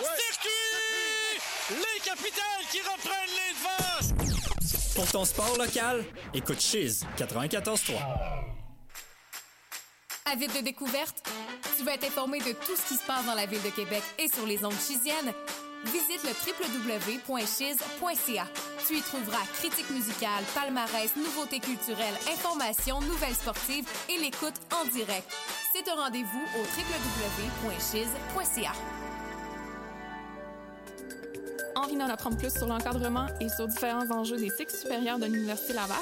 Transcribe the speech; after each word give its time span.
Circuit! 0.00 1.40
Les 1.70 2.00
capitales 2.02 2.64
qui 2.70 2.80
reprennent 2.80 3.34
les 3.36 3.52
devants! 3.54 4.94
Pour 4.94 5.06
ton 5.10 5.24
sport 5.24 5.56
local, 5.58 6.04
écoute 6.32 6.60
Chiz 6.60 7.04
94.3. 7.18 7.92
Avide 10.24 10.52
de 10.54 10.60
découverte? 10.60 11.28
Tu 11.76 11.82
veux 11.84 11.90
être 11.90 12.04
informé 12.04 12.38
de 12.38 12.52
tout 12.52 12.76
ce 12.76 12.88
qui 12.88 12.96
se 12.96 13.04
passe 13.04 13.26
dans 13.26 13.34
la 13.34 13.46
ville 13.46 13.62
de 13.62 13.70
Québec 13.70 14.02
et 14.18 14.28
sur 14.28 14.46
les 14.46 14.64
ondes 14.64 14.72
chisiennes? 14.72 15.34
Visite 15.84 16.22
le 16.24 16.30
www.chiz.ca. 17.26 18.46
Tu 18.86 18.96
y 18.96 19.02
trouveras 19.02 19.44
critiques 19.54 19.90
musicales, 19.90 20.44
palmarès, 20.54 21.14
nouveautés 21.16 21.60
culturelles, 21.60 22.16
informations, 22.32 23.00
nouvelles 23.00 23.34
sportives 23.34 23.88
et 24.08 24.18
l'écoute 24.18 24.54
en 24.74 24.84
direct. 24.86 25.30
C'est 25.74 25.88
un 25.88 25.94
rendez-vous 25.94 26.44
au 26.56 26.62
www.chiz.ca. 27.68 28.72
Envie 31.82 31.96
d'en 31.96 32.08
apprendre 32.08 32.36
plus 32.36 32.52
sur 32.52 32.66
l'encadrement 32.66 33.26
et 33.40 33.48
sur 33.48 33.66
différents 33.66 34.10
enjeux 34.10 34.36
des 34.36 34.50
cycles 34.50 34.74
supérieurs 34.74 35.18
de 35.18 35.24
l'Université 35.24 35.72
Laval? 35.72 35.96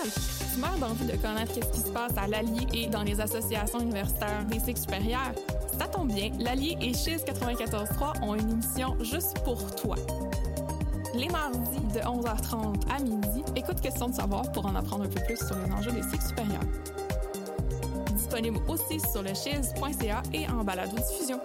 Tu 0.52 0.60
meurs 0.60 0.76
d'envie 0.76 1.06
de 1.06 1.16
connaître 1.16 1.54
ce 1.54 1.60
qui 1.70 1.80
se 1.80 1.90
passe 1.90 2.10
à 2.16 2.26
l'Allier 2.26 2.66
et 2.72 2.88
dans 2.88 3.04
les 3.04 3.20
associations 3.20 3.78
universitaires 3.78 4.44
des 4.46 4.58
cycles 4.58 4.80
supérieurs? 4.80 5.32
Ça 5.78 5.86
tombe 5.86 6.12
bien, 6.12 6.32
l'Allier 6.40 6.76
et 6.80 6.92
Chiz 6.94 7.22
94.3 7.24 8.24
ont 8.24 8.34
une 8.34 8.50
émission 8.50 8.96
juste 9.02 9.38
pour 9.44 9.64
toi. 9.76 9.94
Les 11.14 11.28
mardis 11.28 11.78
de 11.94 12.00
11h30 12.00 12.74
à 12.90 13.00
midi, 13.00 13.44
écoute 13.54 13.80
Question 13.80 14.08
de 14.08 14.14
savoir 14.14 14.50
pour 14.50 14.66
en 14.66 14.74
apprendre 14.74 15.04
un 15.04 15.08
peu 15.08 15.20
plus 15.26 15.36
sur 15.36 15.56
les 15.64 15.72
enjeux 15.72 15.92
des 15.92 16.02
cycles 16.02 16.26
supérieurs. 16.26 16.64
Disponible 18.14 18.58
aussi 18.66 18.98
sur 19.12 19.22
le 19.22 19.32
chiz.ca 19.32 20.22
et 20.32 20.48
en 20.48 20.64
balado-diffusion. 20.64 21.38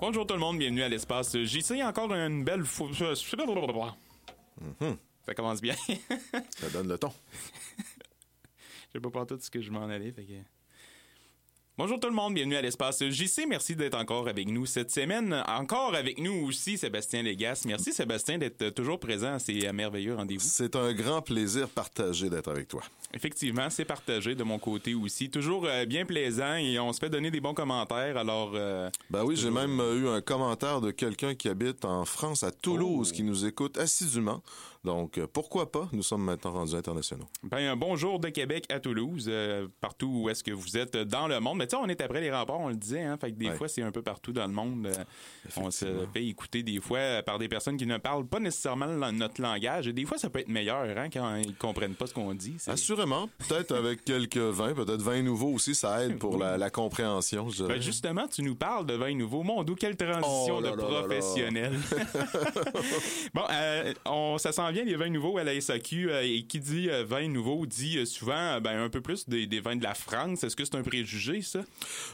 Bonjour 0.00 0.24
tout 0.24 0.34
le 0.34 0.40
monde, 0.40 0.58
bienvenue 0.58 0.82
à 0.82 0.88
l'espace 0.88 1.36
JC. 1.36 1.82
Encore 1.82 2.14
une 2.14 2.44
belle 2.44 2.64
fois. 2.64 2.88
Ça 5.26 5.34
commence 5.34 5.60
bien. 5.60 5.74
Ça 6.56 6.70
donne 6.72 6.88
le 6.88 6.96
ton. 6.96 7.10
Je 7.78 8.92
sais 8.92 9.00
pas 9.00 9.10
pour 9.10 9.26
tout 9.26 9.38
ce 9.40 9.50
que 9.50 9.60
je 9.60 9.72
m'en 9.72 9.88
allais, 9.88 10.12
fait 10.12 10.24
que... 10.24 10.57
Bonjour 11.78 12.00
tout 12.00 12.08
le 12.08 12.14
monde, 12.14 12.34
bienvenue 12.34 12.56
à 12.56 12.60
l'espace 12.60 13.04
JC. 13.08 13.46
Merci 13.48 13.76
d'être 13.76 13.96
encore 13.96 14.26
avec 14.26 14.48
nous 14.48 14.66
cette 14.66 14.90
semaine. 14.90 15.44
Encore 15.46 15.94
avec 15.94 16.18
nous 16.18 16.48
aussi 16.48 16.76
Sébastien 16.76 17.22
Légas. 17.22 17.62
Merci 17.66 17.92
Sébastien 17.92 18.36
d'être 18.36 18.70
toujours 18.70 18.98
présent 18.98 19.34
à 19.34 19.38
ces 19.38 19.70
merveilleux 19.70 20.16
rendez-vous. 20.16 20.44
C'est 20.44 20.74
un 20.74 20.92
grand 20.92 21.22
plaisir 21.22 21.68
partagé 21.68 22.28
d'être 22.30 22.50
avec 22.50 22.66
toi. 22.66 22.82
Effectivement, 23.14 23.70
c'est 23.70 23.84
partagé 23.84 24.34
de 24.34 24.42
mon 24.42 24.58
côté 24.58 24.96
aussi. 24.96 25.30
Toujours 25.30 25.66
euh, 25.66 25.84
bien 25.86 26.04
plaisant 26.04 26.56
et 26.56 26.80
on 26.80 26.92
se 26.92 26.98
fait 26.98 27.10
donner 27.10 27.30
des 27.30 27.40
bons 27.40 27.54
commentaires. 27.54 28.16
Alors, 28.16 28.50
euh, 28.56 28.90
Ben 29.08 29.22
oui, 29.24 29.36
j'ai 29.36 29.50
même 29.52 29.78
euh, 29.78 30.00
eu 30.00 30.08
un 30.08 30.20
commentaire 30.20 30.80
de 30.80 30.90
quelqu'un 30.90 31.36
qui 31.36 31.48
habite 31.48 31.84
en 31.84 32.04
France, 32.04 32.42
à 32.42 32.50
Toulouse, 32.50 33.10
Oh. 33.12 33.14
qui 33.16 33.22
nous 33.22 33.46
écoute 33.46 33.78
assidûment. 33.78 34.42
Donc, 34.88 35.18
euh, 35.18 35.26
pourquoi 35.30 35.70
pas? 35.70 35.86
Nous 35.92 36.02
sommes 36.02 36.24
maintenant 36.24 36.50
rendus 36.52 36.74
internationaux. 36.74 37.26
ben 37.42 37.58
un 37.58 37.76
bonjour 37.76 38.18
de 38.18 38.30
Québec 38.30 38.64
à 38.72 38.80
Toulouse, 38.80 39.26
euh, 39.28 39.68
partout 39.82 40.10
où 40.22 40.30
est-ce 40.30 40.42
que 40.42 40.50
vous 40.50 40.78
êtes 40.78 40.96
dans 40.96 41.28
le 41.28 41.40
monde. 41.40 41.58
Mais 41.58 41.66
tu 41.66 41.76
sais, 41.76 41.82
on 41.82 41.88
est 41.90 42.00
après 42.00 42.22
les 42.22 42.30
remparts, 42.32 42.58
on 42.60 42.70
le 42.70 42.74
disait, 42.76 43.02
hein. 43.02 43.18
Fait 43.20 43.30
que 43.30 43.36
des 43.36 43.50
Ouais. 43.50 43.54
fois, 43.54 43.68
c'est 43.68 43.82
un 43.82 43.90
peu 43.92 44.00
partout 44.00 44.32
dans 44.32 44.46
le 44.46 44.52
monde. 44.54 44.86
euh, 44.86 45.04
on 45.58 45.70
se 45.70 45.84
fait 46.14 46.24
écouter 46.24 46.62
des 46.62 46.80
fois 46.80 47.22
par 47.22 47.38
des 47.38 47.48
personnes 47.48 47.76
qui 47.76 47.84
ne 47.84 47.98
parlent 47.98 48.26
pas 48.26 48.40
nécessairement 48.40 48.86
notre 49.12 49.42
langage. 49.42 49.88
Et 49.88 49.92
des 49.92 50.06
fois, 50.06 50.16
ça 50.16 50.30
peut 50.30 50.38
être 50.38 50.48
meilleur, 50.48 50.96
hein, 50.96 51.08
quand 51.12 51.36
ils 51.36 51.54
comprennent 51.54 51.94
pas 51.94 52.06
ce 52.06 52.14
qu'on 52.14 52.32
dit. 52.34 52.56
Assurément, 52.66 53.28
peut-être 53.46 53.74
avec 53.74 54.06
quelques 54.06 54.38
vins, 54.38 54.72
peut-être 54.72 55.02
vins 55.02 55.20
nouveaux 55.20 55.52
aussi, 55.52 55.74
ça 55.74 56.02
aide 56.02 56.16
pour 56.18 56.38
la, 56.38 56.56
la 56.56 56.70
compréhension, 56.70 57.50
je. 57.50 57.64
Ben 57.64 57.82
justement, 57.82 58.26
tu 58.26 58.40
nous 58.42 58.54
parles 58.54 58.86
de 58.86 58.94
vin 58.94 59.14
nouveau. 59.14 59.42
Mon 59.42 59.62
Dieu, 59.64 59.74
quelle 59.74 59.96
transition 59.98 60.56
Oh 60.56 60.60
là 60.62 60.70
de 60.70 60.76
là 60.76 60.82
là 60.84 60.90
là. 60.94 60.98
professionnel. 61.02 61.78
bon, 63.34 63.42
euh, 63.50 63.92
on, 64.06 64.38
ça 64.38 64.52
s'en 64.52 64.70
vient 64.70 64.77
les 64.84 64.96
vins 64.96 65.08
nouveaux 65.10 65.38
à 65.38 65.44
la 65.44 65.58
SAQ. 65.60 66.10
euh, 66.10 66.22
et 66.22 66.42
qui 66.44 66.60
dit 66.60 66.88
euh, 66.90 67.04
vin 67.04 67.28
nouveau 67.28 67.66
dit 67.66 67.98
euh, 67.98 68.04
souvent 68.04 68.60
ben, 68.60 68.82
un 68.82 68.88
peu 68.88 69.00
plus 69.00 69.28
des, 69.28 69.46
des 69.46 69.60
vins 69.60 69.76
de 69.76 69.82
la 69.82 69.94
France. 69.94 70.44
Est-ce 70.44 70.56
que 70.56 70.64
c'est 70.64 70.74
un 70.76 70.82
préjugé, 70.82 71.42
ça? 71.42 71.60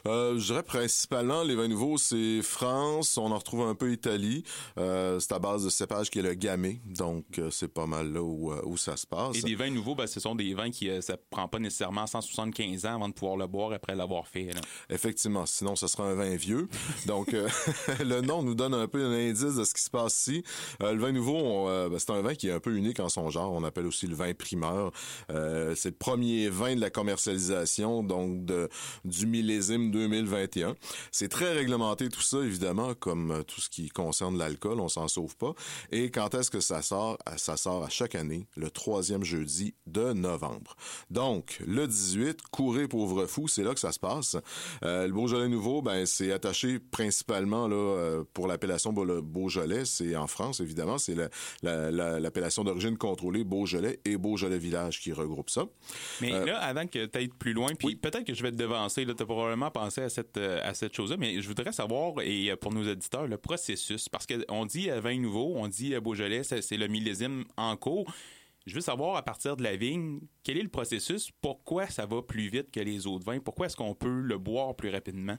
Euh, 0.06 0.38
je 0.38 0.46
dirais 0.46 0.62
principalement, 0.62 1.42
les 1.42 1.54
vins 1.54 1.68
nouveaux, 1.68 1.98
c'est 1.98 2.40
France, 2.42 3.16
on 3.18 3.30
en 3.32 3.38
retrouve 3.38 3.62
un 3.62 3.74
peu 3.74 3.92
Italie. 3.92 4.44
Euh, 4.78 5.18
c'est 5.20 5.32
à 5.32 5.38
base 5.38 5.64
de 5.64 5.70
cépage 5.70 6.10
qui 6.10 6.18
est 6.18 6.22
le 6.22 6.34
gamay, 6.34 6.80
donc 6.84 7.24
c'est 7.50 7.72
pas 7.72 7.86
mal 7.86 8.12
là 8.12 8.22
où, 8.22 8.52
où 8.64 8.76
ça 8.76 8.96
se 8.96 9.06
passe. 9.06 9.36
Et 9.38 9.42
des 9.42 9.54
vins 9.54 9.70
nouveaux, 9.70 9.94
ben, 9.94 10.06
ce 10.06 10.20
sont 10.20 10.34
des 10.34 10.54
vins 10.54 10.70
qui, 10.70 10.90
ça 11.02 11.16
prend 11.30 11.48
pas 11.48 11.58
nécessairement 11.58 12.06
175 12.06 12.86
ans 12.86 12.94
avant 12.96 13.08
de 13.08 13.14
pouvoir 13.14 13.36
le 13.36 13.46
boire 13.46 13.72
après 13.72 13.94
l'avoir 13.94 14.26
fait. 14.28 14.52
là. 14.52 14.60
Effectivement, 14.90 15.46
sinon 15.46 15.76
ce 15.76 15.86
sera 15.86 16.04
un 16.04 16.14
vin 16.14 16.36
vieux. 16.36 16.68
Donc 17.06 17.32
euh, 17.34 17.48
le 18.04 18.20
nom 18.20 18.42
nous 18.42 18.54
donne 18.54 18.74
un 18.74 18.86
peu 18.88 19.04
un 19.04 19.12
indice 19.12 19.54
de 19.56 19.64
ce 19.64 19.74
qui 19.74 19.82
se 19.82 19.90
passe 19.90 20.18
ici. 20.20 20.42
Le 20.80 20.96
vin 20.98 21.12
nouveau, 21.12 21.36
on, 21.36 21.88
ben, 21.88 21.98
c'est 21.98 22.10
un 22.10 22.20
vin 22.22 22.34
qui 22.34 22.43
un 22.50 22.60
peu 22.60 22.74
unique 22.76 23.00
en 23.00 23.08
son 23.08 23.30
genre. 23.30 23.52
On 23.52 23.64
appelle 23.64 23.86
aussi 23.86 24.06
le 24.06 24.14
vin 24.14 24.32
primeur. 24.34 24.92
Euh, 25.30 25.74
c'est 25.74 25.90
le 25.90 25.96
premier 25.96 26.48
vin 26.48 26.74
de 26.76 26.80
la 26.80 26.90
commercialisation, 26.90 28.02
donc 28.02 28.44
du 29.04 29.26
millésime 29.26 29.90
2021. 29.90 30.74
C'est 31.12 31.28
très 31.28 31.52
réglementé 31.52 32.08
tout 32.08 32.22
ça, 32.22 32.38
évidemment, 32.38 32.94
comme 32.94 33.30
euh, 33.30 33.42
tout 33.42 33.60
ce 33.60 33.68
qui 33.68 33.88
concerne 33.88 34.38
l'alcool, 34.38 34.80
on 34.80 34.88
s'en 34.88 35.08
sauve 35.08 35.36
pas. 35.36 35.54
Et 35.90 36.10
quand 36.10 36.34
est-ce 36.34 36.50
que 36.50 36.60
ça 36.60 36.82
sort? 36.82 37.18
Euh, 37.28 37.32
Ça 37.36 37.56
sort 37.56 37.84
à 37.84 37.88
chaque 37.88 38.14
année, 38.14 38.46
le 38.56 38.70
troisième 38.70 39.24
jeudi 39.24 39.74
de 39.86 40.12
novembre. 40.12 40.76
Donc, 41.10 41.60
le 41.66 41.86
18, 41.86 42.40
courez 42.50 42.88
pauvre 42.88 43.26
fou, 43.26 43.48
c'est 43.48 43.62
là 43.62 43.74
que 43.74 43.80
ça 43.80 43.92
se 43.92 43.98
passe. 43.98 44.36
Euh, 44.84 45.06
le 45.06 45.12
Beaujolais 45.12 45.48
nouveau, 45.48 45.82
ben 45.82 46.06
c'est 46.06 46.32
attaché 46.32 46.78
principalement 46.78 47.68
là 47.68 48.22
pour 48.32 48.46
l'appellation 48.46 48.92
Beau- 48.92 49.22
Beaujolais, 49.22 49.84
c'est 49.84 50.16
en 50.16 50.26
France 50.26 50.60
évidemment, 50.60 50.98
c'est 50.98 51.14
la- 51.62 52.20
l'appellation 52.34 52.64
d'origine 52.64 52.98
contrôlée 52.98 53.44
Beaujolais 53.44 54.00
et 54.04 54.16
Beaujolais 54.16 54.58
Village 54.58 55.00
qui 55.00 55.12
regroupe 55.12 55.50
ça. 55.50 55.66
Mais 56.20 56.32
Euh, 56.32 56.44
là, 56.44 56.58
avant 56.58 56.86
que 56.86 57.06
tu 57.06 57.18
ailles 57.18 57.28
plus 57.28 57.52
loin, 57.52 57.68
puis 57.78 57.94
peut-être 57.94 58.24
que 58.24 58.34
je 58.34 58.42
vais 58.42 58.50
te 58.50 58.56
devancer, 58.56 59.04
tu 59.06 59.10
as 59.10 59.14
probablement 59.14 59.70
pensé 59.70 60.00
à 60.02 60.08
cette, 60.08 60.36
euh, 60.36 60.58
à 60.64 60.74
cette 60.74 60.94
chose-là, 60.94 61.16
mais 61.16 61.40
je 61.40 61.46
voudrais 61.46 61.70
savoir, 61.70 62.20
et 62.22 62.50
euh, 62.50 62.56
pour 62.56 62.72
nos 62.72 62.90
auditeurs, 62.90 63.28
le 63.28 63.36
processus. 63.36 64.08
Parce 64.08 64.26
qu'on 64.26 64.66
dit 64.66 64.88
vin 64.88 65.16
nouveau, 65.18 65.52
on 65.54 65.68
dit 65.68 65.94
Beaujolais, 66.00 66.42
c'est 66.42 66.76
le 66.76 66.88
millésime 66.88 67.44
en 67.56 67.76
cours. 67.76 68.12
Je 68.66 68.74
veux 68.74 68.80
savoir, 68.80 69.16
à 69.16 69.22
partir 69.22 69.56
de 69.56 69.62
la 69.62 69.76
vigne, 69.76 70.20
quel 70.42 70.56
est 70.58 70.62
le 70.62 70.68
processus? 70.70 71.30
Pourquoi 71.40 71.86
ça 71.86 72.06
va 72.06 72.22
plus 72.22 72.48
vite 72.48 72.70
que 72.72 72.80
les 72.80 73.06
autres 73.06 73.24
vins? 73.24 73.38
Pourquoi 73.38 73.66
est-ce 73.66 73.76
qu'on 73.76 73.94
peut 73.94 74.20
le 74.20 74.38
boire 74.38 74.74
plus 74.74 74.88
rapidement? 74.88 75.36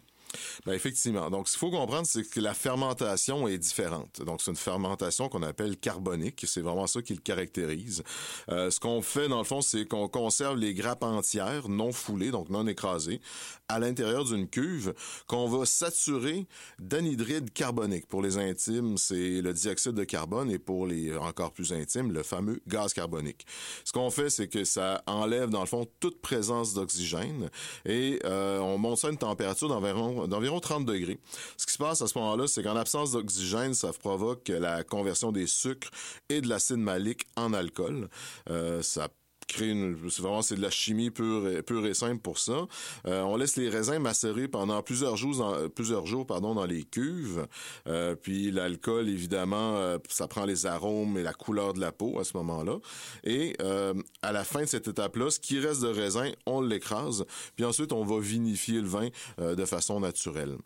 Ben 0.65 0.73
effectivement. 0.73 1.29
Donc, 1.29 1.47
ce 1.47 1.53
qu'il 1.53 1.59
faut 1.59 1.71
comprendre, 1.71 2.07
c'est 2.07 2.27
que 2.27 2.39
la 2.39 2.53
fermentation 2.53 3.47
est 3.47 3.57
différente. 3.57 4.21
Donc, 4.21 4.41
c'est 4.41 4.51
une 4.51 4.57
fermentation 4.57 5.29
qu'on 5.29 5.43
appelle 5.43 5.77
carbonique. 5.77 6.43
C'est 6.47 6.61
vraiment 6.61 6.87
ça 6.87 7.01
qui 7.01 7.13
le 7.13 7.21
caractérise. 7.21 8.03
Euh, 8.49 8.69
ce 8.69 8.79
qu'on 8.79 9.01
fait, 9.01 9.27
dans 9.27 9.37
le 9.37 9.43
fond, 9.43 9.61
c'est 9.61 9.85
qu'on 9.85 10.07
conserve 10.07 10.57
les 10.57 10.73
grappes 10.73 11.03
entières, 11.03 11.69
non 11.69 11.91
foulées, 11.91 12.31
donc 12.31 12.49
non 12.49 12.67
écrasées, 12.67 13.21
à 13.67 13.79
l'intérieur 13.79 14.25
d'une 14.25 14.47
cuve 14.47 14.93
qu'on 15.27 15.47
va 15.47 15.65
saturer 15.65 16.45
d'anhydride 16.79 17.51
carbonique. 17.51 18.07
Pour 18.07 18.21
les 18.21 18.37
intimes, 18.37 18.97
c'est 18.97 19.41
le 19.41 19.53
dioxyde 19.53 19.93
de 19.93 20.03
carbone 20.03 20.51
et 20.51 20.59
pour 20.59 20.87
les 20.87 21.15
encore 21.17 21.51
plus 21.51 21.73
intimes, 21.73 22.11
le 22.11 22.23
fameux 22.23 22.61
gaz 22.67 22.93
carbonique. 22.93 23.45
Ce 23.83 23.91
qu'on 23.91 24.09
fait, 24.09 24.29
c'est 24.29 24.47
que 24.47 24.63
ça 24.63 25.03
enlève, 25.07 25.49
dans 25.49 25.61
le 25.61 25.65
fond, 25.65 25.87
toute 25.99 26.21
présence 26.21 26.73
d'oxygène 26.73 27.49
et 27.85 28.19
euh, 28.25 28.59
on 28.59 28.77
monte 28.77 28.97
ça 28.97 29.07
à 29.07 29.11
une 29.11 29.17
température 29.17 29.67
d'environ 29.67 30.14
d'environ 30.27 30.59
30 30.59 30.85
degrés. 30.85 31.19
Ce 31.57 31.65
qui 31.65 31.73
se 31.73 31.77
passe 31.77 32.01
à 32.01 32.07
ce 32.07 32.17
moment-là, 32.17 32.47
c'est 32.47 32.63
qu'en 32.63 32.75
absence 32.75 33.11
d'oxygène, 33.11 33.73
ça 33.73 33.91
provoque 33.93 34.47
la 34.49 34.83
conversion 34.83 35.31
des 35.31 35.47
sucres 35.47 35.89
et 36.29 36.41
de 36.41 36.47
l'acide 36.47 36.77
malique 36.77 37.25
en 37.35 37.53
alcool. 37.53 38.09
Euh, 38.49 38.81
ça 38.81 39.09
c'est 39.47 40.21
vraiment 40.21 40.39
de 40.39 40.61
la 40.61 40.69
chimie 40.69 41.11
pure 41.11 41.47
et, 41.47 41.61
pure 41.61 41.85
et 41.85 41.93
simple 41.93 42.21
pour 42.21 42.39
ça. 42.39 42.67
Euh, 43.07 43.21
on 43.21 43.37
laisse 43.37 43.55
les 43.55 43.69
raisins 43.69 43.99
macérer 43.99 44.47
pendant 44.47 44.81
plusieurs 44.81 45.17
jours, 45.17 45.37
dans, 45.37 45.69
plusieurs 45.69 46.05
jours 46.05 46.25
pardon, 46.25 46.55
dans 46.55 46.65
les 46.65 46.83
cuves. 46.83 47.47
Euh, 47.87 48.15
puis 48.15 48.51
l'alcool, 48.51 49.09
évidemment, 49.09 49.77
euh, 49.77 49.97
ça 50.09 50.27
prend 50.27 50.45
les 50.45 50.65
arômes 50.65 51.17
et 51.17 51.23
la 51.23 51.33
couleur 51.33 51.73
de 51.73 51.79
la 51.79 51.91
peau 51.91 52.19
à 52.19 52.23
ce 52.23 52.35
moment-là. 52.37 52.79
Et 53.23 53.55
euh, 53.61 53.93
à 54.21 54.31
la 54.31 54.43
fin 54.43 54.61
de 54.61 54.65
cette 54.65 54.87
étape-là, 54.87 55.29
ce 55.29 55.39
qui 55.39 55.59
reste 55.59 55.81
de 55.81 55.87
raisin, 55.87 56.31
on 56.45 56.61
l'écrase. 56.61 57.25
Puis 57.55 57.65
ensuite, 57.65 57.91
on 57.91 58.03
va 58.03 58.19
vinifier 58.19 58.81
le 58.81 58.87
vin 58.87 59.09
euh, 59.39 59.55
de 59.55 59.65
façon 59.65 59.99
naturelle. 59.99 60.57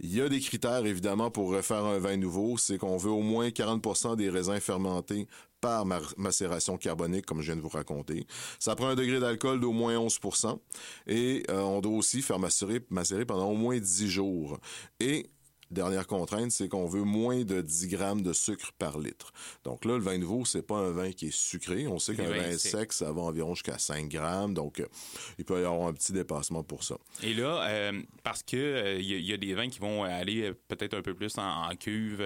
Il 0.00 0.12
y 0.12 0.20
a 0.20 0.28
des 0.28 0.40
critères, 0.40 0.84
évidemment, 0.86 1.30
pour 1.30 1.50
refaire 1.50 1.84
un 1.84 1.98
vin 1.98 2.16
nouveau. 2.16 2.56
C'est 2.58 2.78
qu'on 2.78 2.96
veut 2.96 3.10
au 3.10 3.22
moins 3.22 3.48
40% 3.48 4.16
des 4.16 4.28
raisins 4.28 4.58
fermentés 4.58 5.28
par 5.64 5.86
macération 6.18 6.76
carbonique, 6.76 7.24
comme 7.24 7.40
je 7.40 7.46
viens 7.46 7.56
de 7.56 7.62
vous 7.62 7.70
raconter. 7.70 8.26
Ça 8.58 8.76
prend 8.76 8.88
un 8.88 8.94
degré 8.94 9.18
d'alcool 9.18 9.60
d'au 9.60 9.72
moins 9.72 9.96
11% 9.96 10.58
et 11.06 11.42
euh, 11.48 11.60
on 11.62 11.80
doit 11.80 11.96
aussi 11.96 12.20
faire 12.20 12.38
macérer, 12.38 12.80
macérer 12.90 13.24
pendant 13.24 13.50
au 13.50 13.54
moins 13.54 13.78
10 13.78 14.10
jours. 14.10 14.58
Et 15.00 15.30
Dernière 15.70 16.06
contrainte, 16.06 16.50
c'est 16.50 16.68
qu'on 16.68 16.86
veut 16.86 17.02
moins 17.02 17.44
de 17.44 17.60
10 17.60 17.88
grammes 17.88 18.22
de 18.22 18.32
sucre 18.32 18.72
par 18.78 18.98
litre. 18.98 19.32
Donc 19.64 19.84
là, 19.84 19.94
le 19.94 20.02
vin 20.02 20.18
nouveau, 20.18 20.44
c'est 20.44 20.62
pas 20.62 20.76
un 20.76 20.90
vin 20.90 21.12
qui 21.12 21.28
est 21.28 21.34
sucré. 21.34 21.86
On 21.86 21.98
sait 21.98 22.14
qu'un 22.14 22.30
vin 22.30 22.56
sec, 22.58 22.92
ça 22.92 23.12
va 23.12 23.22
environ 23.22 23.54
jusqu'à 23.54 23.78
5 23.78 24.08
grammes. 24.08 24.54
Donc, 24.54 24.80
euh, 24.80 24.86
il 25.38 25.44
peut 25.44 25.60
y 25.60 25.64
avoir 25.64 25.88
un 25.88 25.92
petit 25.92 26.12
dépassement 26.12 26.62
pour 26.62 26.84
ça. 26.84 26.96
Et 27.22 27.34
là, 27.34 27.66
euh, 27.68 28.02
parce 28.22 28.42
que 28.42 28.56
il 29.00 29.12
euh, 29.14 29.20
y, 29.20 29.32
a 29.32 29.36
des 29.36 29.54
vins 29.54 29.68
qui 29.68 29.78
vont 29.78 30.04
aller 30.04 30.52
peut-être 30.68 30.94
un 30.94 31.02
peu 31.02 31.14
plus 31.14 31.36
en, 31.38 31.68
cuve, 31.78 32.18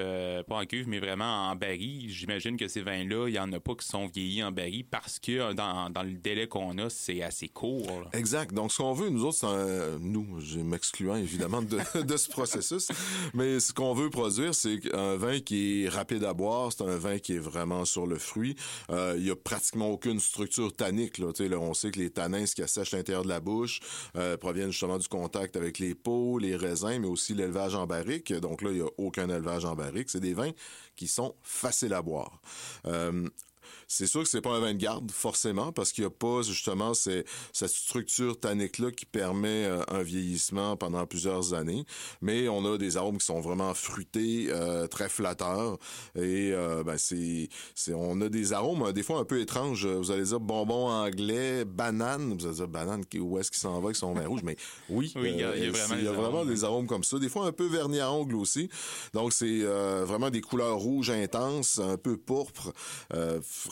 pas 0.46 0.56
en 0.56 0.66
cuve, 0.66 0.88
mais 0.88 0.98
vraiment 0.98 1.50
en 1.50 1.56
baril. 1.56 2.10
J'imagine 2.10 2.56
que 2.56 2.68
ces 2.68 2.82
vins-là, 2.82 3.28
il 3.28 3.34
y 3.34 3.38
en 3.38 3.52
a 3.52 3.60
pas 3.60 3.74
qui 3.74 3.86
sont 3.86 4.06
vieillis 4.06 4.42
en 4.42 4.52
baril 4.52 4.84
parce 4.84 5.18
que 5.18 5.52
dans, 5.52 5.88
le 6.02 6.12
délai 6.12 6.48
qu'on 6.48 6.78
a, 6.78 6.90
c'est 6.90 7.22
assez 7.22 7.48
court. 7.48 8.08
Exact. 8.12 8.52
Donc, 8.52 8.72
ce 8.72 8.78
qu'on 8.78 8.92
veut, 8.92 9.08
nous 9.08 9.24
autres, 9.24 9.38
c'est 9.38 9.98
nous, 10.00 10.40
je 10.40 10.58
m'excluant 10.58 11.16
évidemment 11.16 11.62
de, 11.62 11.78
de 12.02 12.16
ce 12.16 12.28
processus, 12.28 12.88
mais 13.38 13.60
ce 13.60 13.72
qu'on 13.72 13.94
veut 13.94 14.10
produire, 14.10 14.52
c'est 14.52 14.92
un 14.92 15.16
vin 15.16 15.38
qui 15.38 15.84
est 15.84 15.88
rapide 15.88 16.24
à 16.24 16.34
boire, 16.34 16.72
c'est 16.72 16.82
un 16.82 16.98
vin 16.98 17.20
qui 17.20 17.34
est 17.34 17.38
vraiment 17.38 17.84
sur 17.84 18.04
le 18.04 18.18
fruit. 18.18 18.56
Euh, 18.90 19.14
il 19.16 19.24
y 19.24 19.30
a 19.30 19.36
pratiquement 19.36 19.90
aucune 19.90 20.18
structure 20.18 20.72
tannique. 20.72 21.22
On 21.22 21.72
sait 21.72 21.92
que 21.92 22.00
les 22.00 22.10
tanins, 22.10 22.46
ce 22.46 22.56
qui 22.56 22.62
assèche 22.62 22.90
l'intérieur 22.90 23.22
de 23.22 23.28
la 23.28 23.38
bouche, 23.38 23.78
euh, 24.16 24.36
proviennent 24.36 24.72
justement 24.72 24.98
du 24.98 25.06
contact 25.06 25.54
avec 25.54 25.78
les 25.78 25.94
peaux, 25.94 26.40
les 26.40 26.56
raisins, 26.56 26.98
mais 26.98 27.06
aussi 27.06 27.32
l'élevage 27.32 27.76
en 27.76 27.86
barrique. 27.86 28.32
Donc 28.32 28.60
là, 28.60 28.70
il 28.70 28.78
n'y 28.78 28.82
a 28.82 28.90
aucun 28.98 29.28
élevage 29.28 29.64
en 29.64 29.76
barrique. 29.76 30.10
C'est 30.10 30.18
des 30.18 30.34
vins 30.34 30.50
qui 30.96 31.06
sont 31.06 31.36
faciles 31.44 31.94
à 31.94 32.02
boire. 32.02 32.40
Euh, 32.86 33.28
c'est 33.90 34.06
sûr 34.06 34.22
que 34.22 34.28
c'est 34.28 34.42
pas 34.42 34.50
un 34.50 34.60
vin 34.60 34.74
de 34.74 34.78
garde, 34.78 35.10
forcément, 35.10 35.72
parce 35.72 35.92
qu'il 35.92 36.04
n'y 36.04 36.08
a 36.08 36.10
pas 36.10 36.42
justement 36.42 36.92
cette 36.92 37.24
structure 37.54 38.38
tannique-là 38.38 38.90
qui 38.90 39.06
permet 39.06 39.64
euh, 39.64 39.82
un 39.88 40.02
vieillissement 40.02 40.76
pendant 40.76 41.06
plusieurs 41.06 41.54
années. 41.54 41.84
Mais 42.20 42.48
on 42.48 42.66
a 42.66 42.76
des 42.76 42.98
arômes 42.98 43.16
qui 43.16 43.24
sont 43.24 43.40
vraiment 43.40 43.72
fruités, 43.72 44.48
euh, 44.50 44.86
très 44.88 45.08
flatteurs. 45.08 45.78
Et 46.14 46.52
euh, 46.52 46.84
ben 46.84 46.98
c'est, 46.98 47.48
c'est, 47.74 47.94
on 47.94 48.20
a 48.20 48.28
des 48.28 48.52
arômes 48.52 48.92
des 48.92 49.02
fois 49.02 49.20
un 49.20 49.24
peu 49.24 49.40
étranges. 49.40 49.86
Vous 49.86 50.10
allez 50.10 50.24
dire 50.24 50.40
bonbon 50.40 50.88
anglais, 50.88 51.64
banane. 51.64 52.36
Vous 52.38 52.44
allez 52.44 52.56
dire 52.56 52.68
banane, 52.68 53.04
où 53.18 53.38
est-ce 53.38 53.50
qu'il 53.50 53.60
s'en 53.60 53.80
va 53.80 53.86
avec 53.86 53.96
son 53.96 54.12
vin 54.12 54.26
rouge? 54.26 54.42
Mais 54.44 54.56
oui, 54.90 55.12
il 55.16 55.36
y 55.36 55.42
a, 55.42 56.12
vraiment, 56.12 56.44
des 56.44 56.62
arômes 56.62 56.86
comme 56.86 57.04
ça. 57.04 57.18
Des 57.18 57.30
fois 57.30 57.46
un 57.46 57.52
peu 57.52 57.66
vernis 57.66 58.00
à 58.00 58.12
ongles 58.12 58.36
aussi. 58.36 58.68
Donc 59.14 59.32
c'est 59.32 59.62
vraiment 60.04 60.28
des 60.28 60.42
couleurs 60.42 60.76
rouges 60.76 61.08
intenses, 61.08 61.78
un 61.78 61.96
peu 61.96 62.18
pourpre 62.18 62.74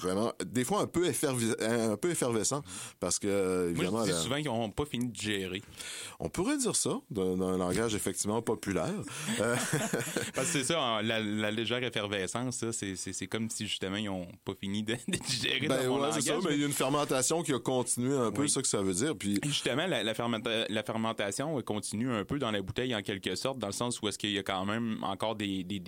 vraiment, 0.06 0.32
des 0.44 0.64
fois 0.64 0.80
un 0.80 0.86
peu, 0.86 1.04
un 1.06 1.96
peu 1.96 2.10
effervescent, 2.10 2.62
parce 3.00 3.18
que, 3.18 3.68
évidemment... 3.70 3.98
Moi, 3.98 4.06
je 4.06 4.12
dis 4.12 4.22
souvent 4.22 4.36
qu'ils 4.36 4.46
n'ont 4.46 4.70
pas 4.70 4.84
fini 4.84 5.08
de 5.08 5.16
gérer. 5.16 5.62
On 6.20 6.28
pourrait 6.28 6.56
dire 6.58 6.76
ça, 6.76 7.00
dans, 7.10 7.40
un 7.42 7.58
langage 7.58 7.94
effectivement 7.94 8.42
populaire. 8.42 8.94
Euh, 9.40 9.56
parce 10.34 10.52
que 10.52 10.58
c'est 10.58 10.64
ça, 10.64 11.00
la, 11.02 11.50
légère 11.50 11.82
effervescence, 11.82 12.64
c'est 12.70 13.26
comme 13.26 13.50
si, 13.50 13.66
justement, 13.66 13.96
ils 13.96 14.06
n'ont 14.06 14.28
pas 14.44 14.54
fini 14.54 14.82
de, 14.82 14.94
de 15.08 15.16
digérer 15.16 15.66
ben, 15.66 15.86
dans 15.86 16.12
c'est 16.12 16.20
ça, 16.22 16.38
mais 16.44 16.54
il 16.54 16.60
y 16.60 16.64
a 16.64 16.66
une 16.66 16.72
fermentation 16.72 17.42
qui 17.42 17.52
a 17.52 17.58
continué 17.58 18.16
un 18.16 18.30
peu, 18.30 18.46
ça 18.48 18.62
que 18.62 18.68
ça 18.68 18.82
veut 18.82 18.94
dire. 18.94 19.16
Puis... 19.16 19.40
justement, 19.44 19.86
la, 19.86 20.02
la, 20.02 20.82
fermentation 20.82 21.60
continue 21.62 22.12
un 22.12 22.24
peu 22.24 22.38
dans 22.38 22.50
la 22.50 22.62
bouteille, 22.62 22.94
en 22.94 23.02
quelque 23.02 23.34
sorte, 23.34 23.58
dans 23.58 23.66
le 23.66 23.72
sens 23.72 24.00
où 24.00 24.08
est-ce 24.08 24.18
qu'il 24.18 24.30
y 24.30 24.38
a 24.38 24.42
quand 24.42 24.64
même 24.64 25.02
encore 25.02 25.36
des, 25.36 25.64
des 25.64 25.80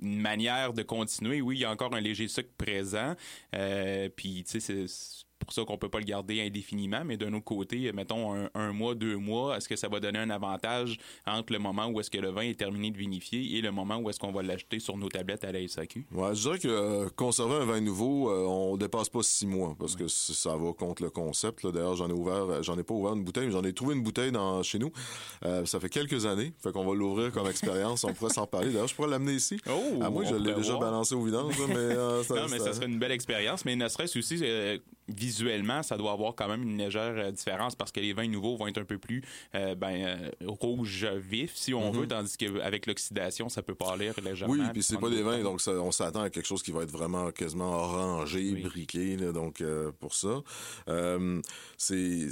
une 0.00 0.20
manière 0.20 0.72
de 0.72 0.82
continuer. 0.82 1.40
Oui, 1.40 1.56
il 1.56 1.60
y 1.60 1.64
a 1.64 1.70
encore 1.70 1.94
un 1.94 2.00
léger 2.00 2.28
sucre 2.28 2.50
présent. 2.56 3.14
Euh, 3.54 4.08
puis, 4.08 4.44
tu 4.44 4.60
sais, 4.60 4.86
c'est 4.86 5.25
pour 5.38 5.52
ça 5.52 5.64
qu'on 5.64 5.78
peut 5.78 5.88
pas 5.88 5.98
le 5.98 6.04
garder 6.04 6.40
indéfiniment, 6.40 7.02
mais 7.04 7.16
d'un 7.16 7.32
autre 7.34 7.44
côté, 7.44 7.92
mettons 7.92 8.48
un, 8.54 8.72
mois, 8.72 8.94
deux 8.94 9.16
mois, 9.16 9.56
est-ce 9.56 9.68
que 9.68 9.76
ça 9.76 9.88
va 9.88 10.00
donner 10.00 10.18
un 10.18 10.30
avantage 10.30 10.98
entre 11.26 11.52
le 11.52 11.58
moment 11.58 11.86
où 11.86 12.00
est-ce 12.00 12.10
que 12.10 12.18
le 12.18 12.30
vin 12.30 12.42
est 12.42 12.58
terminé 12.58 12.90
de 12.90 12.96
vinifier 12.96 13.56
et 13.56 13.60
le 13.60 13.70
moment 13.70 13.98
où 13.98 14.10
est-ce 14.10 14.18
qu'on 14.18 14.32
va 14.32 14.42
l'acheter 14.42 14.78
sur 14.80 14.96
nos 14.96 15.08
tablettes 15.08 15.44
à 15.44 15.52
la 15.52 15.66
SAQ? 15.66 16.06
Ouais, 16.12 16.34
je 16.34 16.42
dirais 16.42 16.58
que 16.58 16.68
euh, 16.68 17.08
conserver 17.16 17.56
un 17.56 17.64
vin 17.64 17.80
nouveau, 17.80 18.30
euh, 18.30 18.46
on 18.46 18.76
dépasse 18.76 19.08
pas 19.08 19.22
six 19.22 19.46
mois 19.46 19.74
parce 19.78 19.94
que 19.94 20.08
ça 20.08 20.56
va 20.56 20.72
contre 20.72 21.02
le 21.02 21.10
concept. 21.10 21.66
D'ailleurs, 21.66 21.96
j'en 21.96 22.08
ai 22.08 22.12
ouvert, 22.12 22.44
euh, 22.48 22.62
j'en 22.62 22.78
ai 22.78 22.82
pas 22.82 22.94
ouvert 22.94 23.14
une 23.14 23.24
bouteille, 23.24 23.46
mais 23.46 23.52
j'en 23.52 23.64
ai 23.64 23.72
trouvé 23.72 23.94
une 23.94 24.02
bouteille 24.02 24.32
dans, 24.32 24.62
chez 24.62 24.78
nous. 24.78 24.92
ça 25.42 25.80
fait 25.80 25.88
quelques 25.88 26.26
années, 26.26 26.52
fait 26.62 26.72
qu'on 26.72 26.86
va 26.86 26.94
l'ouvrir 26.94 27.32
comme 27.32 27.48
expérience. 27.48 28.04
on 28.04 28.14
pourrait 28.14 28.32
s'en 28.32 28.46
parler. 28.46 28.68
D'ailleurs, 28.68 28.88
je 28.88 28.94
pourrais 28.94 29.08
l'amener 29.10 29.34
ici. 29.34 29.58
Oh, 29.68 30.02
à 30.02 30.10
moi, 30.10 30.24
je 30.24 30.34
l'ai 30.34 30.54
déjà 30.54 30.76
balancé 30.76 31.14
au 31.14 31.22
vidange, 31.22 31.54
mais 31.68 31.94
non, 31.94 32.48
mais 32.50 32.58
ça 32.58 32.72
serait 32.72 32.86
une 32.86 32.98
belle 32.98 33.12
expérience. 33.12 33.64
Mais 33.64 33.76
ne 33.76 33.88
serait-ce 33.88 34.18
aussi 34.18 34.42
visuellement, 35.26 35.82
ça 35.82 35.96
doit 35.96 36.12
avoir 36.12 36.34
quand 36.36 36.46
même 36.46 36.62
une 36.62 36.78
légère 36.78 37.14
euh, 37.16 37.32
différence 37.32 37.74
parce 37.74 37.90
que 37.90 37.98
les 37.98 38.12
vins 38.12 38.28
nouveaux 38.28 38.56
vont 38.56 38.68
être 38.68 38.78
un 38.78 38.84
peu 38.84 38.98
plus 38.98 39.22
euh, 39.54 39.74
ben, 39.74 40.06
euh, 40.06 40.30
rouge 40.46 41.04
vif, 41.04 41.52
si 41.56 41.74
on 41.74 41.92
mhm. 41.92 42.00
veut, 42.00 42.06
tandis 42.06 42.36
qu'avec 42.36 42.86
l'oxydation, 42.86 43.48
ça 43.48 43.62
peut 43.62 43.74
pâlir 43.74 44.14
légèrement. 44.22 44.54
Oui, 44.54 44.60
puis 44.72 44.82
c'est 44.82 44.98
pas 44.98 45.10
des 45.10 45.22
vins, 45.22 45.42
donc 45.42 45.60
on 45.66 45.90
s'attend 45.90 46.22
à 46.22 46.30
quelque 46.30 46.46
chose 46.46 46.62
qui 46.62 46.70
va 46.70 46.82
être 46.82 46.92
vraiment 46.92 47.30
quasiment 47.32 47.70
orangé, 47.70 48.52
briqué, 48.62 49.16
donc 49.16 49.62
pour 49.98 50.14
ça. 50.14 50.42
c'est 51.76 52.28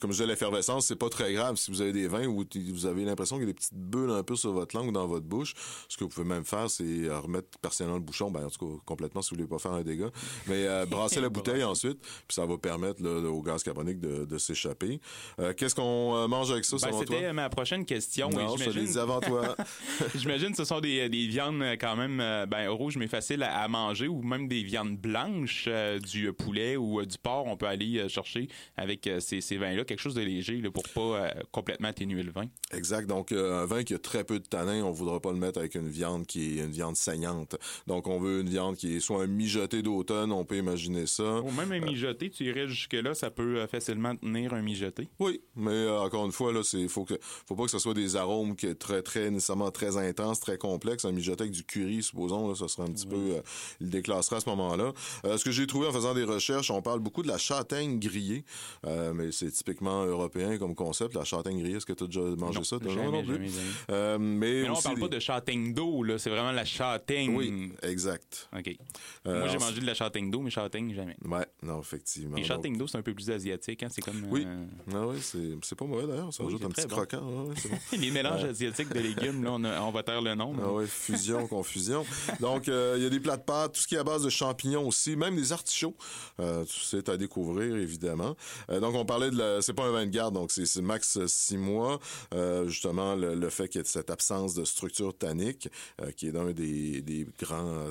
comme 0.00 0.10
je 0.10 0.16
disais, 0.16 0.26
l'effervescence, 0.26 0.86
c'est 0.86 0.96
pas 0.96 1.10
très 1.10 1.32
grave 1.34 1.56
si 1.56 1.70
vous 1.70 1.80
avez 1.82 1.92
des 1.92 2.08
vins 2.08 2.26
où 2.26 2.44
vous 2.54 2.86
avez 2.86 3.04
l'impression 3.04 3.36
qu'il 3.36 3.46
y 3.46 3.50
a 3.50 3.52
des 3.52 3.58
petites 3.58 3.74
bulles 3.74 4.10
un 4.10 4.22
peu 4.22 4.36
sur 4.36 4.52
votre 4.52 4.76
langue 4.76 4.88
ou 4.88 4.92
dans 4.92 5.06
votre 5.06 5.26
bouche. 5.26 5.54
Ce 5.88 5.96
que 5.96 6.04
vous 6.04 6.10
pouvez 6.10 6.26
même 6.26 6.44
faire, 6.44 6.70
c'est 6.70 7.08
remettre 7.10 7.58
personnellement 7.60 7.98
le 7.98 8.04
bouchon, 8.04 8.30
ben, 8.30 8.46
en 8.46 8.50
tout 8.50 8.66
cas 8.66 8.82
complètement 8.86 9.22
si 9.22 9.30
vous 9.30 9.36
voulez 9.36 9.48
pas 9.48 9.58
faire 9.58 9.72
un 9.72 9.82
dégât, 9.82 10.10
mais 10.46 10.86
brasser 10.86 11.20
la 11.20 11.28
bouteille 11.36 11.64
ensuite 11.64 12.00
puis 12.26 12.34
ça 12.34 12.46
va 12.46 12.58
permettre 12.58 13.02
au 13.04 13.42
gaz 13.42 13.62
carbonique 13.62 14.00
de, 14.00 14.38
s'échapper. 14.38 15.00
Euh, 15.38 15.52
qu'est-ce 15.54 15.74
qu'on 15.74 16.16
euh, 16.16 16.26
mange 16.26 16.50
avec 16.50 16.64
ça, 16.64 16.76
ben, 16.82 16.98
C'était 16.98 17.32
ma 17.32 17.48
prochaine 17.48 17.84
question. 17.84 18.30
Non, 18.30 18.56
je 18.56 18.64
te 18.70 18.98
avant 18.98 19.20
toi. 19.20 19.56
j'imagine 20.14 20.50
que 20.50 20.56
ce 20.56 20.64
sont 20.64 20.80
des, 20.80 21.08
viandes 21.08 21.62
quand 21.80 21.96
même 21.96 22.18
ben, 22.48 22.68
rouges, 22.68 22.96
mais 22.96 23.06
faciles 23.06 23.42
à, 23.42 23.68
manger, 23.68 24.08
ou 24.08 24.22
même 24.22 24.48
des 24.48 24.62
viandes 24.62 24.96
blanches, 24.96 25.66
euh, 25.68 25.98
du 25.98 26.32
poulet 26.32 26.76
ou 26.76 27.04
du 27.04 27.18
porc. 27.18 27.46
On 27.46 27.56
peut 27.56 27.66
aller 27.66 28.08
chercher 28.08 28.48
avec 28.76 29.08
ces, 29.20 29.56
vins-là 29.56 29.84
quelque 29.84 30.00
chose 30.00 30.14
de 30.14 30.22
léger 30.22 30.60
là, 30.60 30.70
pour 30.70 30.84
pas 30.88 31.32
complètement 31.50 31.88
atténuer 31.88 32.22
le 32.22 32.32
vin. 32.32 32.46
Exact. 32.72 33.06
Donc, 33.06 33.32
un 33.32 33.66
vin 33.66 33.84
qui 33.84 33.94
a 33.94 33.98
très 33.98 34.24
peu 34.24 34.38
de 34.38 34.46
tanin, 34.46 34.82
on 34.82 34.90
voudra 34.90 35.20
pas 35.20 35.32
le 35.32 35.38
mettre 35.38 35.58
avec 35.58 35.74
une 35.74 35.88
viande 35.88 36.26
qui 36.26 36.58
est 36.58 36.64
une 36.64 36.70
viande 36.70 36.96
saignante. 36.96 37.56
Donc, 37.86 38.06
on 38.06 38.18
veut 38.18 38.40
une 38.40 38.48
viande 38.48 38.76
qui 38.76 38.96
est 38.96 39.00
soit 39.00 39.22
un 39.22 39.26
mijoté 39.26 39.82
d'automne, 39.82 40.32
on 40.32 40.44
peut 40.44 40.56
imaginer 40.56 41.06
ça. 41.06 41.40
Ou 41.40 41.50
même 41.50 41.72
un 41.72 41.80
mijoté, 41.80 42.11
tu 42.14 42.44
irais 42.44 42.66
jusque-là, 42.66 43.14
ça 43.14 43.30
peut 43.30 43.58
euh, 43.58 43.66
facilement 43.66 44.16
tenir 44.16 44.54
un 44.54 44.62
mijoté. 44.62 45.08
Oui, 45.18 45.42
mais 45.56 45.70
euh, 45.70 46.00
encore 46.00 46.24
une 46.26 46.32
fois, 46.32 46.52
là, 46.52 46.62
c'est 46.62 46.88
faut 46.88 47.04
que 47.04 47.14
faut 47.20 47.56
pas 47.56 47.64
que 47.64 47.70
ce 47.70 47.78
soit 47.78 47.94
des 47.94 48.16
arômes 48.16 48.56
qui 48.56 48.74
très 48.76 49.02
très 49.02 49.30
nécessairement 49.30 49.70
très 49.70 49.96
intenses, 49.96 50.40
très 50.40 50.58
complexes. 50.58 51.04
Un 51.04 51.12
mijoté 51.12 51.42
avec 51.42 51.52
du 51.52 51.64
curry, 51.64 52.02
supposons, 52.02 52.48
là, 52.48 52.54
ça 52.54 52.68
serait 52.68 52.88
un 52.88 52.92
petit 52.92 53.06
peu 53.06 53.16
euh, 53.16 53.42
il 53.80 53.90
déclassera 53.90 54.36
à 54.36 54.40
ce 54.40 54.48
moment-là. 54.50 54.92
ce 55.24 55.44
que 55.44 55.50
j'ai 55.50 55.66
trouvé 55.66 55.86
en 55.88 55.92
faisant 55.92 56.14
des 56.14 56.24
recherches, 56.24 56.70
on 56.70 56.82
parle 56.82 57.00
beaucoup 57.00 57.22
de 57.22 57.28
la 57.28 57.38
châtaigne 57.38 57.98
grillée, 57.98 58.44
mais 58.84 59.32
c'est 59.32 59.50
typiquement 59.50 60.04
européen 60.04 60.58
comme 60.58 60.74
concept. 60.74 61.14
La 61.14 61.24
châtaigne 61.24 61.60
grillée, 61.60 61.76
est-ce 61.76 61.86
que 61.86 61.92
tu 61.92 62.04
as 62.04 62.06
déjà 62.06 62.20
mangé 62.20 62.64
ça 62.64 62.76
jamais, 62.82 63.22
non, 63.22 63.24
plus? 63.24 63.50
mais, 63.88 64.18
mais 64.18 64.70
on 64.70 64.80
parle 64.80 64.98
pas 64.98 65.08
de 65.08 65.18
châtaigne 65.18 65.74
d'eau, 65.74 66.02
là. 66.02 66.18
C'est 66.18 66.30
vraiment 66.30 66.52
la 66.52 66.64
châtaigne. 66.64 67.34
Oui, 67.34 67.72
exact. 67.82 68.48
Ok. 68.56 68.76
Moi, 69.24 69.48
j'ai 69.48 69.58
mangé 69.58 69.80
de 69.80 69.86
la 69.86 69.94
châtaigne 69.94 70.30
d'eau, 70.30 70.40
mais 70.40 70.50
châtaigne 70.50 70.94
jamais. 70.94 71.16
Ouais, 71.24 71.46
non, 71.62 71.82
effectivement. 72.02 72.36
Les 72.36 72.44
châtaignes 72.44 72.76
d'eau, 72.76 72.86
c'est 72.86 72.98
un 72.98 73.02
peu 73.02 73.14
plus 73.14 73.30
asiatique. 73.30 73.82
Hein? 73.82 73.88
C'est 73.90 74.02
comme. 74.02 74.24
Oui. 74.30 74.44
Euh... 74.46 74.64
Ah 74.92 75.06
oui, 75.06 75.18
c'est 75.62 75.74
pas 75.74 75.84
mauvais 75.84 76.06
d'ailleurs. 76.06 76.32
Ça 76.32 76.42
rajoute 76.42 76.64
un 76.64 76.70
petit 76.70 76.86
croquant. 76.86 77.20
bon. 77.20 77.52
Les 77.98 78.10
mélanges 78.10 78.44
asiatiques 78.44 78.92
de 78.92 79.00
légumes, 79.00 79.44
là, 79.44 79.52
on, 79.52 79.64
on 79.64 79.90
va 79.90 80.02
taire 80.02 80.20
le 80.20 80.34
nom. 80.34 80.54
Ah 80.60 80.72
oui, 80.72 80.86
fusion, 80.86 81.46
confusion. 81.46 82.04
Donc, 82.40 82.68
euh, 82.68 82.94
il 82.96 83.02
y 83.02 83.06
a 83.06 83.10
des 83.10 83.20
plats 83.20 83.36
de 83.36 83.42
pâtes, 83.42 83.74
tout 83.74 83.80
ce 83.80 83.86
qui 83.86 83.94
est 83.94 83.98
à 83.98 84.04
base 84.04 84.22
de 84.24 84.30
champignons 84.30 84.86
aussi, 84.86 85.16
même 85.16 85.36
des 85.36 85.52
artichauts. 85.52 85.96
Euh, 86.40 86.64
c'est 86.68 87.08
à 87.08 87.16
découvrir, 87.16 87.76
évidemment. 87.76 88.36
Euh, 88.70 88.80
donc, 88.80 88.94
on 88.94 89.04
parlait 89.04 89.30
de 89.30 89.38
la. 89.38 89.62
C'est 89.62 89.74
pas 89.74 89.84
un 89.84 89.92
vin 89.92 90.06
de 90.06 90.10
garde, 90.10 90.34
donc 90.34 90.50
c'est 90.50 90.80
max 90.80 91.24
six 91.26 91.56
mois. 91.56 92.00
Euh, 92.34 92.66
justement, 92.68 93.14
le, 93.14 93.50
fait 93.50 93.68
qu'il 93.68 93.80
y 93.80 93.84
ait 93.84 93.86
cette 93.86 94.10
absence 94.10 94.54
de 94.54 94.64
structure 94.64 95.16
tannique, 95.16 95.68
qui 96.16 96.28
est 96.28 96.32
d'un 96.32 96.52
des, 96.52 97.02
des 97.02 97.26
grands 97.38 97.86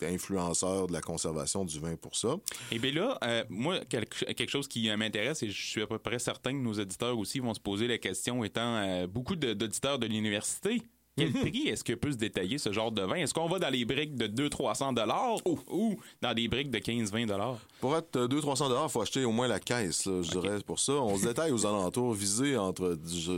influenceurs 0.00 0.86
de 0.86 0.92
la 0.92 1.00
conservation 1.00 1.64
du 1.64 1.80
vin 1.80 1.96
pour 1.96 2.16
ça. 2.16 2.36
Et 2.70 2.78
bien 2.78 2.92
là, 2.92 3.41
euh, 3.42 3.46
moi, 3.48 3.80
quelque, 3.84 4.48
chose 4.48 4.68
qui 4.68 4.90
m'intéresse, 4.96 5.42
et 5.42 5.50
je 5.50 5.66
suis 5.66 5.82
à 5.82 5.86
peu 5.86 5.98
près 5.98 6.18
certain 6.18 6.52
que 6.52 6.62
nos 6.62 6.74
auditeurs 6.74 7.18
aussi 7.18 7.40
vont 7.40 7.54
se 7.54 7.60
poser 7.60 7.86
la 7.86 7.98
question, 7.98 8.44
étant 8.44 8.76
euh, 8.76 9.06
beaucoup 9.06 9.36
d'auditeurs 9.36 9.98
de 9.98 10.06
l'université. 10.06 10.82
Quel 11.16 11.30
prix 11.30 11.68
est-ce 11.68 11.84
que 11.84 11.92
peut 11.92 12.10
se 12.10 12.16
détailler 12.16 12.56
ce 12.56 12.72
genre 12.72 12.90
de 12.90 13.02
vin? 13.02 13.16
Est-ce 13.16 13.34
qu'on 13.34 13.46
va 13.46 13.58
dans 13.58 13.68
les 13.68 13.84
briques 13.84 14.14
de 14.16 14.26
200-300 14.48 14.94
dollars 14.94 15.36
ou 15.44 15.98
dans 16.22 16.32
des 16.32 16.48
briques 16.48 16.70
de 16.70 16.78
15-20 16.78 17.26
dollars? 17.26 17.58
Pour 17.80 17.94
être 17.96 18.16
euh, 18.16 18.28
200-300 18.28 18.68
dollars, 18.70 18.90
faut 18.90 19.02
acheter 19.02 19.24
au 19.26 19.30
moins 19.32 19.46
la 19.46 19.60
caisse, 19.60 20.06
là, 20.06 20.22
je 20.22 20.30
dirais, 20.30 20.58
pour 20.66 20.80
ça. 20.80 20.94
On 20.94 21.18
se 21.18 21.26
détaille 21.26 21.52
aux 21.52 21.66
alentours, 21.66 22.14
visés 22.14 22.56
entre 22.56 22.94
dix- 22.94 23.30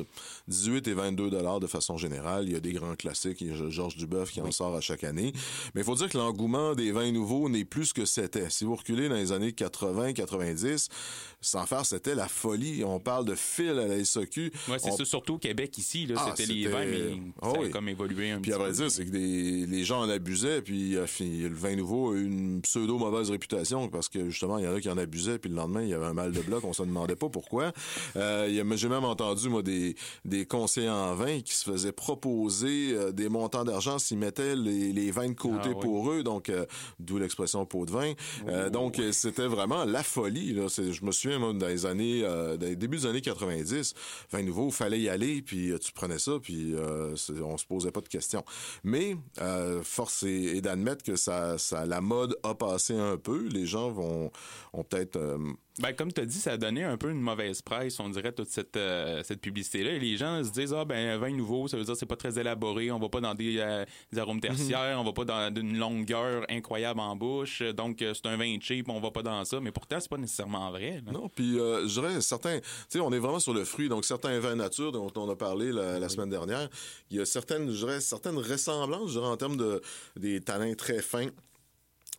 18 0.46 0.86
et 0.86 0.94
22 0.94 1.30
dollars 1.30 1.58
de 1.58 1.66
façon 1.66 1.96
générale. 1.96 2.44
Il 2.46 2.52
y 2.52 2.56
a 2.56 2.60
des 2.60 2.72
grands 2.72 2.94
classiques, 2.94 3.40
il 3.40 3.48
y 3.48 3.50
a 3.50 3.68
Georges 3.70 3.96
Duboeuf 3.96 4.30
qui 4.30 4.40
en 4.40 4.52
sort 4.52 4.76
à 4.76 4.80
chaque 4.80 5.02
année. 5.02 5.32
Mais 5.74 5.80
il 5.80 5.84
faut 5.84 5.96
dire 5.96 6.08
que 6.08 6.16
l'engouement 6.16 6.74
des 6.76 6.92
vins 6.92 7.10
nouveaux 7.10 7.48
n'est 7.48 7.64
plus 7.64 7.86
ce 7.86 7.94
que 7.94 8.04
c'était. 8.04 8.50
Si 8.50 8.64
vous 8.64 8.76
reculez 8.76 9.08
dans 9.08 9.16
les 9.16 9.32
années 9.32 9.50
80-90, 9.50 10.88
sans 11.40 11.66
faire, 11.66 11.84
c'était 11.84 12.14
la 12.14 12.28
folie. 12.28 12.84
On 12.84 13.00
parle 13.00 13.24
de 13.24 13.34
fil 13.34 13.70
à 13.70 13.86
la 13.88 14.04
SOQ. 14.04 14.52
Ouais, 14.68 14.78
c'est 14.78 14.90
On- 14.92 14.96
ça, 14.96 15.04
surtout 15.04 15.34
au 15.34 15.38
Québec 15.38 15.76
ici, 15.76 16.06
là, 16.06 16.14
Ah, 16.18 16.32
c'était 16.36 16.52
les 16.52 16.66
vins, 16.68 16.84
mais 16.86 17.18
Ah 17.42 17.52
oui. 17.64 17.70
comme 17.70 17.88
évolué 17.88 18.30
un 18.30 18.40
Puis 18.40 18.50
petit 18.50 18.54
à 18.54 18.58
vrai 18.58 18.70
peu. 18.70 18.76
dire, 18.76 18.90
c'est 18.90 19.04
que 19.04 19.10
les 19.10 19.84
gens 19.84 20.00
en 20.02 20.08
abusaient, 20.08 20.62
puis 20.62 20.96
euh, 20.96 21.06
le 21.20 21.54
vin 21.54 21.76
nouveau 21.76 22.12
a 22.12 22.16
eu 22.16 22.24
une 22.26 22.60
pseudo 22.62 22.98
mauvaise 22.98 23.30
réputation 23.30 23.88
parce 23.88 24.08
que 24.08 24.28
justement, 24.30 24.58
il 24.58 24.64
y 24.64 24.68
en 24.68 24.74
a 24.74 24.80
qui 24.80 24.88
en 24.90 24.98
abusaient, 24.98 25.38
puis 25.38 25.50
le 25.50 25.56
lendemain, 25.56 25.82
il 25.82 25.88
y 25.88 25.94
avait 25.94 26.06
un 26.06 26.14
mal 26.14 26.32
de 26.32 26.40
bloc, 26.40 26.64
on 26.64 26.72
se 26.72 26.82
demandait 26.82 27.16
pas 27.16 27.28
pourquoi. 27.28 27.72
Euh, 28.16 28.48
J'ai 28.76 28.88
même 28.88 29.04
entendu, 29.04 29.48
moi, 29.48 29.62
des, 29.62 29.94
des 30.24 30.46
conseillers 30.46 30.88
en 30.90 31.14
vin 31.14 31.40
qui 31.40 31.54
se 31.54 31.64
faisaient 31.64 31.92
proposer 31.92 32.92
euh, 32.92 33.12
des 33.12 33.28
montants 33.28 33.64
d'argent 33.64 33.98
s'ils 33.98 34.18
mettaient 34.18 34.56
les, 34.56 34.92
les 34.92 35.10
vins 35.10 35.28
de 35.28 35.34
côté 35.34 35.58
Ah 35.64 35.68
oui. 35.68 35.74
pour 35.80 36.10
eux, 36.10 36.22
donc 36.22 36.48
euh, 36.48 36.64
d'où 36.98 37.18
l'expression 37.18 37.64
pot 37.66 37.86
de 37.86 37.90
vin. 37.92 38.12
Euh, 38.48 38.70
donc, 38.70 39.00
c'était 39.12 39.46
vraiment 39.46 39.84
la 39.84 40.02
folie. 40.02 40.52
Là. 40.52 40.66
Je 40.68 41.04
me 41.04 41.12
souviens, 41.12 41.38
moi, 41.38 41.52
dans 41.52 41.66
les 41.68 41.86
années, 41.86 42.22
dans 42.22 42.58
les 42.60 42.76
débuts 42.76 42.98
des 42.98 43.06
années 43.06 43.20
90, 43.20 43.94
vin 44.32 44.42
nouveau, 44.42 44.70
fallait 44.70 45.00
y 45.00 45.08
aller, 45.08 45.42
puis 45.42 45.72
tu 45.80 45.92
prenais 45.92 46.18
ça, 46.18 46.32
puis 46.42 46.74
c'est- 47.16 47.32
on 47.54 47.58
se 47.58 47.66
posait 47.66 47.92
pas 47.92 48.00
de 48.00 48.08
questions. 48.08 48.44
Mais 48.82 49.16
euh, 49.40 49.82
force 49.82 50.24
est, 50.24 50.60
d'admettre 50.60 51.04
que 51.04 51.16
ça, 51.16 51.58
ça, 51.58 51.86
la 51.86 52.00
mode 52.00 52.36
a 52.42 52.54
passé 52.54 52.94
un 52.94 53.16
peu. 53.16 53.48
Les 53.48 53.66
gens 53.66 53.90
vont 53.90 54.30
ont 54.72 54.84
peut-être 54.84 55.16
euh, 55.16 55.38
Ben, 55.80 55.92
comme 55.92 56.12
tu 56.12 56.20
as 56.20 56.24
dit, 56.24 56.38
ça 56.38 56.52
a 56.52 56.56
donné 56.56 56.84
un 56.84 56.96
peu 56.96 57.10
une 57.10 57.20
mauvaise 57.20 57.60
presse, 57.60 57.98
on 57.98 58.08
dirait, 58.08 58.30
toute 58.30 58.48
cette, 58.48 58.76
euh, 58.76 59.24
cette 59.24 59.40
publicité-là. 59.40 59.90
Et 59.94 59.98
les 59.98 60.16
gens 60.16 60.44
se 60.44 60.50
disent, 60.52 60.72
ah, 60.72 60.84
ben, 60.84 60.96
un 60.96 61.18
vin 61.18 61.32
nouveau, 61.32 61.66
ça 61.66 61.76
veut 61.76 61.82
dire 61.82 61.94
que 61.94 61.98
c'est 61.98 62.06
pas 62.06 62.14
très 62.14 62.38
élaboré, 62.38 62.92
on 62.92 63.00
va 63.00 63.08
pas 63.08 63.20
dans 63.20 63.34
des, 63.34 63.58
euh, 63.58 63.84
des 64.12 64.18
arômes 64.20 64.40
tertiaires, 64.40 64.96
on 65.00 65.04
va 65.04 65.12
pas 65.12 65.24
dans 65.24 65.52
une 65.52 65.76
longueur 65.76 66.46
incroyable 66.48 67.00
en 67.00 67.16
bouche, 67.16 67.60
donc 67.60 68.02
euh, 68.02 68.14
c'est 68.14 68.26
un 68.26 68.36
vin 68.36 68.56
cheap, 68.60 68.88
on 68.88 69.00
va 69.00 69.10
pas 69.10 69.24
dans 69.24 69.44
ça. 69.44 69.58
Mais 69.58 69.72
pourtant, 69.72 69.98
c'est 69.98 70.08
pas 70.08 70.16
nécessairement 70.16 70.70
vrai. 70.70 71.02
là. 71.04 71.10
Non, 71.12 71.28
puis 71.28 71.58
euh, 71.58 71.88
je 71.88 72.00
dirais 72.00 72.20
certains, 72.20 72.60
tu 72.60 72.66
sais, 72.90 73.00
on 73.00 73.12
est 73.12 73.18
vraiment 73.18 73.40
sur 73.40 73.52
le 73.52 73.64
fruit, 73.64 73.88
donc 73.88 74.04
certains 74.04 74.38
vins 74.38 74.54
nature 74.54 74.92
dont 74.92 75.10
on 75.16 75.28
a 75.28 75.34
parlé 75.34 75.72
la, 75.72 75.98
la 75.98 76.08
semaine 76.08 76.30
dernière, 76.30 76.68
il 77.10 77.16
y 77.16 77.20
a 77.20 77.26
certaines, 77.26 77.68
je 77.72 77.78
dirais, 77.78 78.00
certaines 78.00 78.38
ressemblances, 78.38 79.08
je 79.08 79.18
dirais, 79.18 79.26
en 79.26 79.36
termes 79.36 79.56
de 79.56 79.82
des 80.14 80.40
tanins 80.40 80.74
très 80.74 81.02
fins 81.02 81.26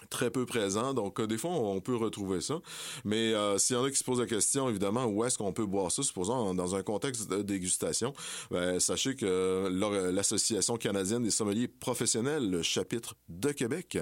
très 0.09 0.29
peu 0.31 0.45
présents. 0.45 0.93
Donc, 0.93 1.19
euh, 1.19 1.27
des 1.27 1.37
fois, 1.37 1.51
on, 1.51 1.81
peut 1.81 1.95
retrouver 1.95 2.41
ça. 2.41 2.61
Mais 3.03 3.33
euh, 3.33 3.57
s'il 3.57 3.75
y 3.75 3.79
en 3.79 3.83
a 3.83 3.91
qui 3.91 3.97
se 3.97 4.03
posent 4.03 4.19
la 4.19 4.25
question, 4.25 4.69
évidemment, 4.69 5.05
où 5.05 5.23
est-ce 5.23 5.37
qu'on 5.37 5.53
peut 5.53 5.65
boire 5.65 5.91
ça, 5.91 6.03
supposons 6.03 6.53
dans 6.53 6.75
un 6.75 6.83
contexte 6.83 7.29
de 7.29 7.41
dégustation, 7.41 8.13
ben, 8.49 8.79
sachez 8.79 9.15
que 9.15 9.69
l'Association 10.11 10.77
canadienne 10.77 11.23
des 11.23 11.31
sommeliers 11.31 11.67
professionnels, 11.67 12.49
le 12.49 12.61
chapitre 12.61 13.15
de 13.29 13.51
Québec, 13.51 13.97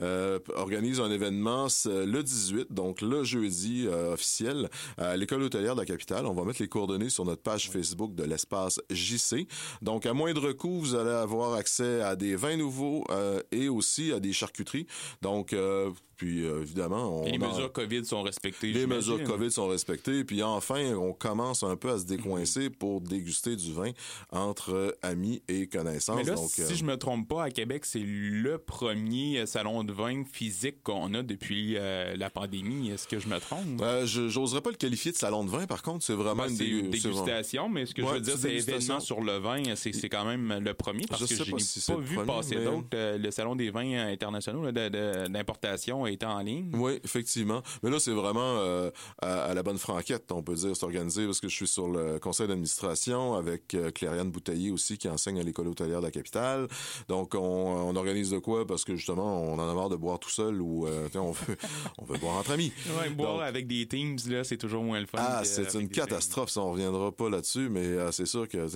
euh, 0.00 0.38
organise 0.54 1.00
un 1.00 1.10
événement 1.10 1.66
le 1.86 2.22
18, 2.22 2.72
donc 2.72 3.00
le 3.00 3.24
jeudi 3.24 3.86
euh, 3.86 4.12
officiel, 4.12 4.68
à 4.96 5.16
l'école 5.16 5.42
hôtelière 5.42 5.74
de 5.74 5.80
la 5.80 5.86
capitale. 5.86 6.26
On 6.26 6.34
va 6.34 6.44
mettre 6.44 6.62
les 6.62 6.68
coordonnées 6.68 7.10
sur 7.10 7.24
notre 7.24 7.42
page 7.42 7.70
Facebook 7.70 8.14
de 8.14 8.24
l'espace 8.24 8.80
JC. 8.90 9.46
Donc, 9.82 10.06
à 10.06 10.12
moindre 10.12 10.52
coût, 10.52 10.80
vous 10.80 10.94
allez 10.94 11.10
avoir 11.10 11.54
accès 11.54 12.00
à 12.02 12.16
des 12.16 12.36
vins 12.36 12.56
nouveaux 12.56 13.04
et 13.50 13.68
aussi 13.68 14.12
à 14.12 14.20
des 14.20 14.32
charcuteries. 14.32 14.86
Donc, 15.22 15.43
euh, 15.52 15.90
puis 16.16 16.46
euh, 16.46 16.62
évidemment, 16.62 17.22
on 17.22 17.26
Et 17.26 17.32
les 17.36 17.44
en- 17.44 17.48
mesures 17.50 17.72
COVID 17.72 18.04
sont 18.04 18.22
respectées. 18.22 18.72
les 18.72 18.86
mesures 18.86 19.22
COVID 19.24 19.50
sont 19.50 19.66
respectées. 19.68 20.24
Puis 20.24 20.42
enfin, 20.44 20.94
on 20.94 21.12
commence 21.12 21.62
un 21.64 21.76
peu 21.76 21.90
à 21.90 21.98
se 21.98 22.04
décoincer 22.06 22.70
pour 22.70 23.00
déguster 23.00 23.56
du 23.56 23.72
vin 23.72 23.90
entre 24.30 24.96
amis 25.02 25.42
et 25.48 25.66
connaissances. 25.66 26.16
Mais 26.16 26.22
là, 26.24 26.34
Donc, 26.36 26.50
si 26.50 26.62
euh, 26.62 26.74
je 26.74 26.84
me 26.84 26.96
trompe 26.96 27.28
pas, 27.28 27.44
à 27.44 27.50
Québec, 27.50 27.84
c'est 27.84 27.98
le 28.04 28.58
premier 28.58 29.44
salon 29.46 29.84
de 29.84 29.92
vin 29.92 30.22
physique 30.24 30.82
qu'on 30.82 31.14
a 31.14 31.22
depuis 31.22 31.74
euh, 31.76 32.16
la 32.16 32.30
pandémie. 32.30 32.90
Est-ce 32.90 33.08
que 33.08 33.18
je 33.18 33.28
me 33.28 33.38
trompe? 33.40 33.80
euh, 33.82 34.06
je 34.06 34.28
j'oserais 34.28 34.60
pas 34.60 34.70
le 34.70 34.76
qualifier 34.76 35.12
de 35.12 35.16
salon 35.16 35.44
de 35.44 35.50
vin. 35.50 35.66
Par 35.66 35.82
contre, 35.82 36.04
c'est 36.04 36.14
vraiment 36.14 36.44
Ben, 36.46 36.56
une 36.60 36.90
dégustation, 36.90 37.68
mais 37.68 37.86
ce 37.86 37.94
que 37.94 38.02
Ouais, 38.02 38.08
je 38.08 38.14
veux 38.14 38.20
dire, 38.20 38.36
c'est 38.38 38.54
événement 38.54 39.00
sur 39.00 39.20
le 39.20 39.38
vin, 39.38 39.62
c'est 39.74 40.08
quand 40.08 40.24
même 40.24 40.60
le 40.62 40.74
premier 40.74 41.06
parce 41.08 41.22
Je 41.22 41.26
que 41.36 41.44
je 41.44 41.50
pas 41.50 41.56
n'ai 41.56 41.62
si 41.62 41.80
c'est 41.80 41.92
pas 41.92 41.98
vu 42.00 42.14
premier, 42.16 42.26
passer 42.26 42.56
mais- 42.56 42.64
d'autres. 42.64 42.86
Euh, 42.94 43.18
Le 43.18 43.30
salon 43.30 43.56
des 43.56 43.70
vins 43.70 44.06
internationaux 44.08 44.64
là, 44.64 44.72
de- 44.72 44.88
de- 44.88 45.28
d'importation 45.34 46.06
est 46.06 46.24
en 46.24 46.40
ligne. 46.40 46.70
Oui, 46.74 46.98
effectivement. 47.04 47.62
Mais 47.82 47.90
là, 47.90 48.00
c'est 48.00 48.12
vraiment 48.12 48.40
euh, 48.58 48.90
à, 49.20 49.44
à 49.44 49.54
la 49.54 49.62
bonne 49.62 49.78
franquette, 49.78 50.32
on 50.32 50.42
peut 50.42 50.54
dire, 50.54 50.74
c'est 50.74 50.84
organisé 50.84 51.26
parce 51.26 51.40
que 51.40 51.48
je 51.48 51.54
suis 51.54 51.68
sur 51.68 51.88
le 51.88 52.18
conseil 52.18 52.48
d'administration 52.48 53.34
avec 53.34 53.74
euh, 53.74 53.90
Clairiane 53.90 54.30
Bouteillé 54.30 54.70
aussi 54.70 54.98
qui 54.98 55.08
enseigne 55.08 55.38
à 55.40 55.42
l'école 55.42 55.68
hôtelière 55.68 56.00
de 56.00 56.06
la 56.06 56.10
capitale. 56.10 56.68
Donc, 57.08 57.34
on, 57.34 57.38
on 57.38 57.94
organise 57.96 58.30
de 58.30 58.38
quoi? 58.38 58.66
Parce 58.66 58.84
que 58.84 58.96
justement, 58.96 59.42
on 59.42 59.58
en 59.58 59.68
a 59.70 59.74
marre 59.74 59.90
de 59.90 59.96
boire 59.96 60.18
tout 60.18 60.30
seul 60.30 60.60
ou 60.60 60.86
euh, 60.86 61.08
on 61.14 61.32
veut 61.32 61.56
on 61.98 62.04
veut 62.04 62.18
boire 62.18 62.36
entre 62.36 62.52
amis. 62.52 62.72
Ouais, 62.98 63.10
boire 63.10 63.34
Donc, 63.34 63.42
avec 63.42 63.66
des 63.66 63.86
teams, 63.86 64.16
là, 64.28 64.44
c'est 64.44 64.56
toujours 64.56 64.82
moins 64.82 65.00
le 65.00 65.06
fun. 65.06 65.18
Ah, 65.20 65.44
c'est 65.44 65.74
une 65.74 65.88
catastrophe, 65.88 66.50
ça, 66.50 66.60
on 66.60 66.72
reviendra 66.72 67.12
pas 67.12 67.28
là-dessus, 67.28 67.68
mais 67.68 67.84
euh, 67.84 68.10
c'est 68.12 68.26
sûr 68.26 68.48
que 68.48 68.66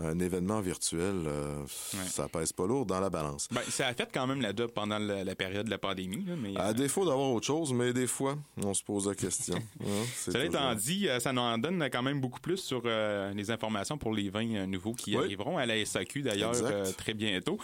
un, 0.00 0.18
événement 0.18 0.60
virtuel, 0.60 1.22
euh, 1.26 1.64
ça 2.06 2.28
pèse 2.28 2.52
pas 2.52 2.66
lourd 2.66 2.86
dans 2.86 3.00
la 3.00 3.10
balance. 3.10 3.48
Ben, 3.50 3.60
ça 3.68 3.88
a 3.88 3.94
fait 3.94 4.08
quand 4.12 4.26
même 4.26 4.40
la 4.40 4.54
job 4.54 4.70
pendant 4.74 4.98
la, 4.98 5.24
la 5.24 5.34
période 5.34 5.66
de 5.66 5.70
la 5.70 5.78
pandémie. 5.78 6.24
Là, 6.24 6.34
mais, 6.36 6.56
À 6.56 6.68
euh, 6.68 6.72
défaut 6.72 7.04
d'avoir 7.04 7.30
autre 7.30 7.46
chose, 7.46 7.72
mais 7.72 7.92
des 7.92 8.06
fois, 8.06 8.36
on 8.62 8.74
se 8.74 8.82
pose 8.82 9.08
la 9.08 9.14
question. 9.14 9.56
Hein, 9.80 10.04
Cela 10.16 10.44
étant 10.44 10.74
dit, 10.74 11.08
euh, 11.08 11.20
ça 11.20 11.32
nous 11.32 11.40
en 11.40 11.58
donne 11.58 11.88
quand 11.92 12.02
même 12.02 12.20
beaucoup 12.20 12.40
plus 12.40 12.56
sur 12.58 12.82
euh, 12.84 13.32
les 13.34 13.50
informations 13.50 13.98
pour 13.98 14.12
les 14.12 14.30
vins 14.30 14.66
nouveaux 14.66 14.92
qui 14.94 15.16
Oui. 15.16 15.24
arriveront 15.24 15.58
à 15.58 15.66
la 15.66 15.84
SAQ 15.84 16.22
d'ailleurs 16.22 16.54
très 16.96 17.14
bientôt. 17.14 17.58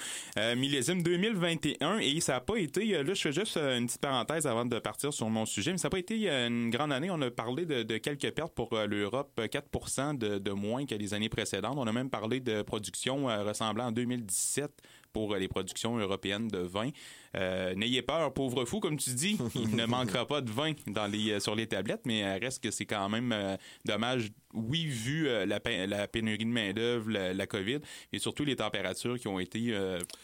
Millésime 0.57 1.03
2021 1.03 1.99
et 1.99 2.21
ça 2.21 2.35
n'a 2.35 2.41
pas 2.41 2.57
été, 2.57 3.03
là 3.03 3.15
je 3.15 3.21
fais 3.21 3.33
juste 3.33 3.57
une 3.57 3.87
petite 3.87 4.01
parenthèse 4.01 4.47
avant 4.47 4.65
de 4.65 4.79
partir 4.79 5.13
sur 5.13 5.29
mon 5.29 5.47
sujet, 5.47 5.73
mais 5.73 5.79
ça 5.79 5.89
n'a 5.89 5.91
pas 5.91 5.99
été 5.99 6.29
une 6.29 6.71
grande 6.71 6.93
année. 6.93 7.11
On 7.11 7.21
a 7.23 7.31
parlé 7.31 7.67
de, 7.67 7.83
de 7.83 7.99
quelques 7.99 8.31
pertes 8.33 8.55
pour 8.55 8.77
l'Europe, 8.77 9.31
euh, 9.39 9.47
4 9.49 10.15
de, 10.17 10.39
de 10.39 10.51
moins 10.53 10.87
que 10.87 10.95
les 10.95 11.15
années 11.15 11.29
précédentes. 11.29 11.75
On 11.77 11.87
a 11.87 11.93
même 11.93 12.11
parlé 12.11 12.20
de 12.29 12.63
production 12.63 13.29
euh, 13.29 13.43
ressemblant 13.45 13.87
en 13.87 13.93
2017 13.93 14.71
pour 15.13 15.35
les 15.37 15.49
productions 15.49 15.97
européennes 15.97 16.49
de 16.49 16.59
vin. 16.59 16.91
Euh, 17.37 17.75
N'ayez 17.75 18.03
peur, 18.03 18.33
pauvre 18.33 18.65
fou, 18.65 18.81
comme 18.81 18.97
tu 18.97 19.11
dis, 19.11 19.39
il 19.55 19.77
ne 19.77 19.87
manquera 19.87 20.27
pas 20.27 20.41
de 20.41 20.51
vin 20.51 20.73
dans 20.89 21.07
les, 21.07 21.33
euh, 21.33 21.41
sur 21.41 21.55
les 21.55 21.67
tablettes, 21.67 22.03
mais 22.05 22.25
euh, 22.25 22.39
reste 22.41 22.63
que 22.63 22.71
c'est 22.71 22.87
quand 22.87 23.09
même 23.09 23.31
euh, 23.33 23.57
dommage, 23.85 24.31
oui, 24.53 24.85
vu 24.87 25.29
euh, 25.29 25.47
la, 25.47 25.61
pé- 25.61 25.87
la 25.87 26.09
pénurie 26.09 26.45
de 26.45 26.51
main-d'œuvre, 26.51 27.11
la, 27.11 27.33
la 27.33 27.47
COVID, 27.47 27.79
et 28.13 28.19
surtout 28.19 28.45
les 28.45 28.57
températures 28.57 29.19
qui 29.19 29.29
ont 29.29 29.39
été 29.39 29.73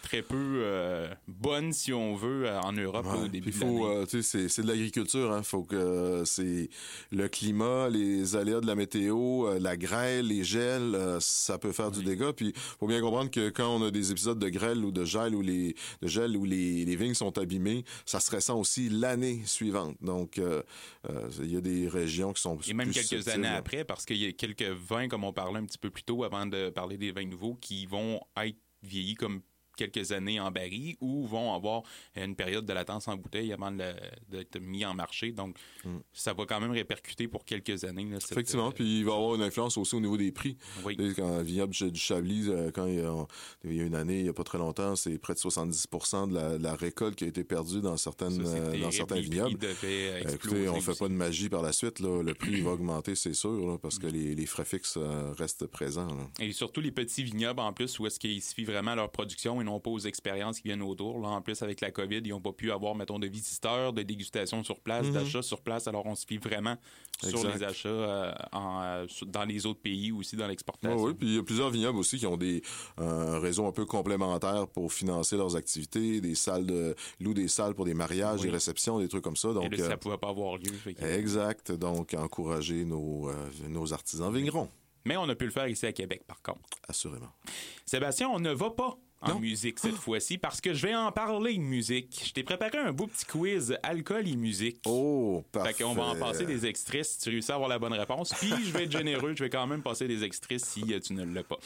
très 0.02 0.22
peu 0.22 0.64
bonnes, 1.28 1.72
si 1.72 1.92
on 1.92 2.14
veut, 2.16 2.48
en 2.48 2.72
Europe 2.72 3.06
Ouais, 3.06 3.24
au 3.24 3.28
début 3.28 3.50
de 3.50 3.54
faut, 3.54 4.04
tu 4.06 4.22
sais, 4.22 4.48
c'est, 4.48 4.62
de 4.62 4.66
l'agriculture, 4.66 5.32
hein. 5.32 5.42
Faut 5.42 5.62
que 5.62 6.22
c'est 6.24 6.68
le 7.12 7.28
climat, 7.28 7.88
les 7.88 8.34
aléas 8.36 8.60
de 8.60 8.66
la 8.66 8.74
météo, 8.74 9.58
la 9.60 9.76
grêle, 9.76 10.26
les 10.28 10.42
gels, 10.44 10.96
ça 11.20 11.58
peut 11.58 11.72
faire 11.72 11.90
du 11.90 12.02
dégât. 12.02 12.32
Puis 12.32 12.52
faut 12.80 12.86
bien 12.88 13.00
comprendre 13.00 13.30
que 13.30 13.48
quand 13.50 13.76
on 13.76 13.84
a 13.86 13.90
des 13.90 14.10
épisodes 14.10 14.38
de 14.38 14.48
grêle 14.48 14.84
ou 14.84 14.90
de 14.90 15.04
gel 15.04 15.34
ou 15.34 15.42
les 15.42 15.74
de 16.02 16.08
gel 16.08 16.32
les, 16.32 16.84
les 16.84 16.95
vignes 16.96 17.14
sont 17.14 17.38
abîmées, 17.38 17.84
ça 18.04 18.20
se 18.20 18.30
ressent 18.30 18.58
aussi 18.58 18.88
l'année 18.88 19.42
suivante. 19.44 19.96
Donc 20.00 20.38
euh, 20.38 20.62
euh, 21.08 21.30
il 21.40 21.52
y 21.52 21.56
a 21.56 21.60
des 21.60 21.88
régions 21.88 22.32
qui 22.32 22.42
sont 22.42 22.58
Et 22.66 22.74
même 22.74 22.90
plus 22.90 23.06
quelques 23.06 23.28
années 23.28 23.48
après, 23.48 23.84
parce 23.84 24.04
qu'il 24.04 24.18
y 24.18 24.26
a 24.26 24.32
quelques 24.32 24.62
vins, 24.62 25.08
comme 25.08 25.24
on 25.24 25.32
parlait 25.32 25.58
un 25.58 25.64
petit 25.64 25.78
peu 25.78 25.90
plus 25.90 26.02
tôt 26.02 26.24
avant 26.24 26.46
de 26.46 26.70
parler 26.70 26.96
des 26.96 27.12
vins 27.12 27.26
nouveaux, 27.26 27.54
qui 27.54 27.86
vont 27.86 28.20
être 28.36 28.58
vieillis 28.82 29.14
comme 29.14 29.40
quelques 29.76 30.12
années 30.12 30.40
en 30.40 30.50
baril 30.50 30.96
ou 31.00 31.26
vont 31.26 31.54
avoir 31.54 31.82
une 32.16 32.34
période 32.36 32.64
de 32.66 32.72
latence 32.72 33.08
en 33.08 33.16
bouteille 33.16 33.52
avant 33.52 33.70
d'être 33.70 34.58
mis 34.60 34.84
en 34.84 34.94
marché. 34.94 35.32
Donc, 35.32 35.56
ça 36.12 36.32
va 36.32 36.44
quand 36.46 36.60
même 36.60 36.72
répercuter 36.72 37.28
pour 37.28 37.44
quelques 37.44 37.84
années. 37.84 38.04
là, 38.04 38.18
cette, 38.20 38.36
Mm. 38.36 38.40
Effectivement, 38.40 38.68
euh, 38.68 38.72
puis 38.72 38.98
il 39.00 39.04
va 39.04 39.14
avoir 39.14 39.34
une 39.34 39.42
influence 39.42 39.76
aussi 39.76 39.94
au 39.94 40.00
niveau 40.00 40.16
des 40.16 40.32
prix. 40.32 40.56
Oui. 40.84 40.96
Quand 41.16 41.40
vignoble 41.42 41.74
du 41.74 41.98
Chablis, 42.00 42.46
euh, 42.48 42.70
quand 42.72 42.86
il 42.86 42.96
y, 42.96 43.00
a, 43.00 43.26
il 43.64 43.74
y 43.74 43.80
a 43.80 43.84
une 43.84 43.94
année, 43.94 44.18
il 44.18 44.22
n'y 44.24 44.28
a 44.28 44.32
pas 44.32 44.44
très 44.44 44.58
longtemps, 44.58 44.96
c'est 44.96 45.18
près 45.18 45.34
de 45.34 45.38
70 45.38 45.86
de 46.28 46.34
la, 46.34 46.58
de 46.58 46.62
la 46.62 46.74
récolte 46.74 47.16
qui 47.16 47.24
a 47.24 47.26
été 47.26 47.44
perdue 47.44 47.80
dans 47.80 47.96
certaines 47.96 48.44
ça, 48.44 48.52
euh, 48.52 48.80
dans 48.80 48.90
certains 48.90 49.20
vignobles. 49.20 49.58
Écoutez, 50.32 50.68
on 50.68 50.80
fait 50.80 50.90
aussi. 50.90 50.98
pas 51.00 51.08
de 51.08 51.14
magie 51.14 51.48
par 51.48 51.62
la 51.62 51.72
suite. 51.72 52.00
Là. 52.00 52.22
Le 52.22 52.34
prix 52.34 52.60
va 52.60 52.70
augmenter, 52.76 53.14
c'est 53.14 53.34
sûr, 53.34 53.66
là, 53.66 53.78
parce 53.78 53.98
que 53.98 54.06
les, 54.06 54.34
les 54.34 54.46
frais 54.46 54.64
fixes 54.64 54.98
restent 55.38 55.66
présents. 55.66 56.08
là. 56.08 56.28
Et 56.40 56.52
surtout 56.52 56.80
les 56.80 56.92
petits 56.92 57.22
vignobles 57.24 57.60
en 57.60 57.72
plus, 57.72 57.98
où 57.98 58.06
est-ce 58.06 58.18
qu'ils 58.18 58.42
suivent 58.42 58.70
vraiment 58.70 58.94
leur 58.94 59.10
production 59.10 59.60
et 59.60 59.64
non 59.66 59.78
pas 59.80 59.90
aux 59.90 59.98
expériences 59.98 60.60
qui 60.60 60.68
viennent 60.68 60.82
autour. 60.82 61.20
Là, 61.20 61.28
en 61.28 61.42
plus, 61.42 61.60
avec 61.62 61.80
la 61.82 61.90
COVID, 61.90 62.20
ils 62.24 62.30
n'ont 62.30 62.40
pas 62.40 62.52
pu 62.52 62.70
avoir, 62.72 62.94
mettons, 62.94 63.18
de 63.18 63.26
visiteurs, 63.26 63.92
de 63.92 64.02
dégustation 64.02 64.64
sur 64.64 64.80
place, 64.80 65.10
d'achats 65.10 65.42
sur 65.42 65.60
place. 65.60 65.86
Alors, 65.86 66.06
on 66.06 66.14
se 66.14 66.24
fie 66.26 66.38
vraiment 66.38 66.76
sur 67.22 67.46
les 67.48 67.62
achats 67.62 67.88
euh, 67.88 68.32
en, 68.52 68.80
euh, 68.82 69.06
dans 69.26 69.44
les 69.44 69.66
autres 69.66 69.80
pays 69.80 70.10
aussi, 70.12 70.36
dans 70.36 70.46
l'exportation. 70.46 70.96
oui, 71.02 71.12
puis 71.14 71.28
il 71.28 71.34
y 71.36 71.38
a 71.38 71.42
plusieurs 71.42 71.70
vignobles 71.70 71.98
aussi 71.98 72.18
qui 72.18 72.26
ont 72.26 72.36
des 72.36 72.62
un 72.96 73.38
réseau 73.38 73.66
un 73.66 73.72
peu 73.72 73.84
complémentaire 73.86 74.66
pour 74.68 74.92
financer 74.92 75.36
leurs 75.36 75.56
activités, 75.56 76.20
des 76.20 76.34
salles 76.34 76.66
de 76.66 76.94
louent 77.20 77.34
des 77.34 77.48
salles 77.48 77.74
pour 77.74 77.84
des 77.84 77.94
mariages, 77.94 78.40
Oui. 78.40 78.46
des 78.46 78.52
réceptions, 78.52 78.98
des 78.98 79.08
trucs 79.08 79.24
comme 79.24 79.36
ça. 79.36 79.50
Et 79.50 79.54
Donc 79.54 79.76
là, 79.76 79.84
euh, 79.84 79.88
ça 79.88 79.96
pouvait 79.96 80.18
pas 80.18 80.28
avoir 80.30 80.56
lieu. 80.56 80.72
exact. 81.00 81.72
Donc 81.72 82.14
encourager 82.14 82.84
nos 82.84 83.28
euh, 83.28 83.34
nos 83.68 83.92
artisans 83.92 84.32
vignerons, 84.32 84.68
Mais 85.04 85.16
on 85.16 85.28
a 85.28 85.34
pu 85.34 85.44
le 85.46 85.50
faire 85.50 85.68
ici 85.68 85.86
à 85.86 85.92
Québec, 85.92 86.22
par 86.26 86.40
contre. 86.42 86.60
assurément. 86.88 87.30
Sébastien, 87.84 88.28
on 88.28 88.38
ne 88.40 88.52
va 88.52 88.70
pas 88.70 88.98
en 89.26 89.34
Non. 89.34 89.40
musique 89.40 89.78
cette 89.78 89.94
fois-ci 89.96 90.38
parce 90.38 90.60
que 90.60 90.72
je 90.74 90.86
vais 90.86 90.94
en 90.94 91.12
parler 91.12 91.54
de 91.54 91.60
musique. 91.62 92.22
Je 92.26 92.32
t'ai 92.32 92.42
préparé 92.42 92.78
un 92.78 92.92
beau 92.92 93.06
petit 93.06 93.24
quiz 93.26 93.76
alcool 93.82 94.26
et 94.28 94.36
musique. 94.36 94.80
Oh, 94.86 95.44
Fait 95.52 95.58
parfait. 95.58 95.82
qu'on 95.84 95.94
va 95.94 96.04
en 96.04 96.16
passer 96.18 96.44
des 96.46 96.66
extraits 96.66 97.04
si 97.04 97.18
tu 97.18 97.30
réussis 97.30 97.50
à 97.52 97.54
avoir 97.54 97.68
la 97.68 97.78
bonne 97.78 97.92
réponse. 97.92 98.32
Puis 98.38 98.48
je 98.64 98.70
vais 98.72 98.84
être 98.84 98.92
généreux, 98.92 99.34
je 99.36 99.44
vais 99.44 99.50
quand 99.50 99.66
même 99.66 99.82
passer 99.82 100.06
des 100.08 100.24
extraits 100.24 100.64
si 100.64 100.82
euh, 100.94 101.00
tu 101.00 101.12
ne 101.14 101.24
l'as 101.24 101.42
pas. 101.44 101.58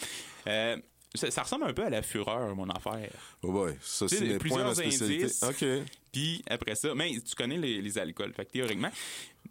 Euh, 0.46 0.76
ça, 1.14 1.30
ça 1.30 1.42
ressemble 1.42 1.64
un 1.64 1.72
peu 1.72 1.84
à 1.84 1.90
la 1.90 2.02
fureur, 2.02 2.54
mon 2.54 2.68
affaire. 2.70 3.10
Oh 3.42 3.50
boy, 3.52 3.74
ça 3.82 4.06
c'est 4.08 4.20
mes 4.20 4.38
plusieurs 4.38 4.78
indices. 4.78 5.42
OK. 5.42 5.64
Puis 6.12 6.42
après 6.48 6.74
ça, 6.76 6.94
mais 6.94 7.10
tu 7.20 7.34
connais 7.34 7.56
les, 7.58 7.82
les 7.82 7.98
alcools, 7.98 8.32
fait 8.32 8.44
que 8.44 8.52
théoriquement. 8.52 8.90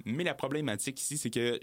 Mais 0.06 0.24
la 0.24 0.34
problématique 0.34 1.00
ici, 1.02 1.18
c'est 1.18 1.30
que 1.30 1.60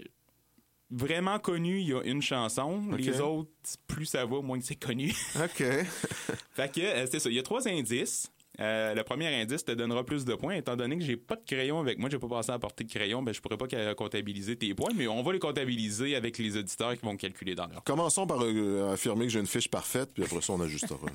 vraiment 0.89 1.39
connu, 1.39 1.79
il 1.79 1.87
y 1.87 1.93
a 1.93 2.01
une 2.03 2.21
chanson. 2.21 2.83
Les 2.97 3.19
autres, 3.19 3.49
plus 3.87 4.05
ça 4.05 4.25
va, 4.25 4.41
moins 4.41 4.59
c'est 4.61 4.75
connu. 4.75 5.13
OK. 5.35 5.63
Fait 6.53 6.71
que 6.71 6.81
euh, 6.81 7.07
c'est 7.09 7.19
ça. 7.19 7.29
Il 7.29 7.35
y 7.35 7.39
a 7.39 7.43
trois 7.43 7.67
indices. 7.67 8.31
Euh, 8.59 8.95
le 8.95 9.03
premier 9.03 9.27
indice 9.27 9.63
te 9.63 9.71
donnera 9.71 10.03
plus 10.03 10.25
de 10.25 10.33
points, 10.33 10.55
étant 10.55 10.75
donné 10.75 10.97
que 10.97 11.03
j'ai 11.03 11.15
pas 11.15 11.35
de 11.35 11.43
crayon 11.45 11.79
avec 11.79 11.99
moi, 11.99 12.09
j'ai 12.09 12.17
pas 12.17 12.27
passé 12.27 12.51
à 12.51 12.59
portée 12.59 12.83
de 12.83 12.89
crayon, 12.89 13.21
ben 13.21 13.33
je 13.33 13.39
pourrais 13.39 13.57
pas 13.57 13.67
comptabiliser 13.93 14.55
tes 14.55 14.73
points, 14.73 14.89
mais 14.95 15.07
on 15.07 15.21
va 15.21 15.33
les 15.33 15.39
comptabiliser 15.39 16.15
avec 16.15 16.37
les 16.39 16.57
auditeurs 16.57 16.93
qui 16.97 17.05
vont 17.05 17.15
calculer 17.17 17.53
dans 17.53 17.67
leur. 17.67 17.83
Commençons 17.83 18.25
par 18.25 18.43
euh, 18.43 18.93
affirmer 18.93 19.25
que 19.25 19.31
j'ai 19.31 19.39
une 19.39 19.47
fiche 19.47 19.69
parfaite, 19.69 20.09
puis 20.13 20.23
après 20.23 20.41
ça, 20.41 20.53
on 20.53 20.61
ajustera. 20.61 20.97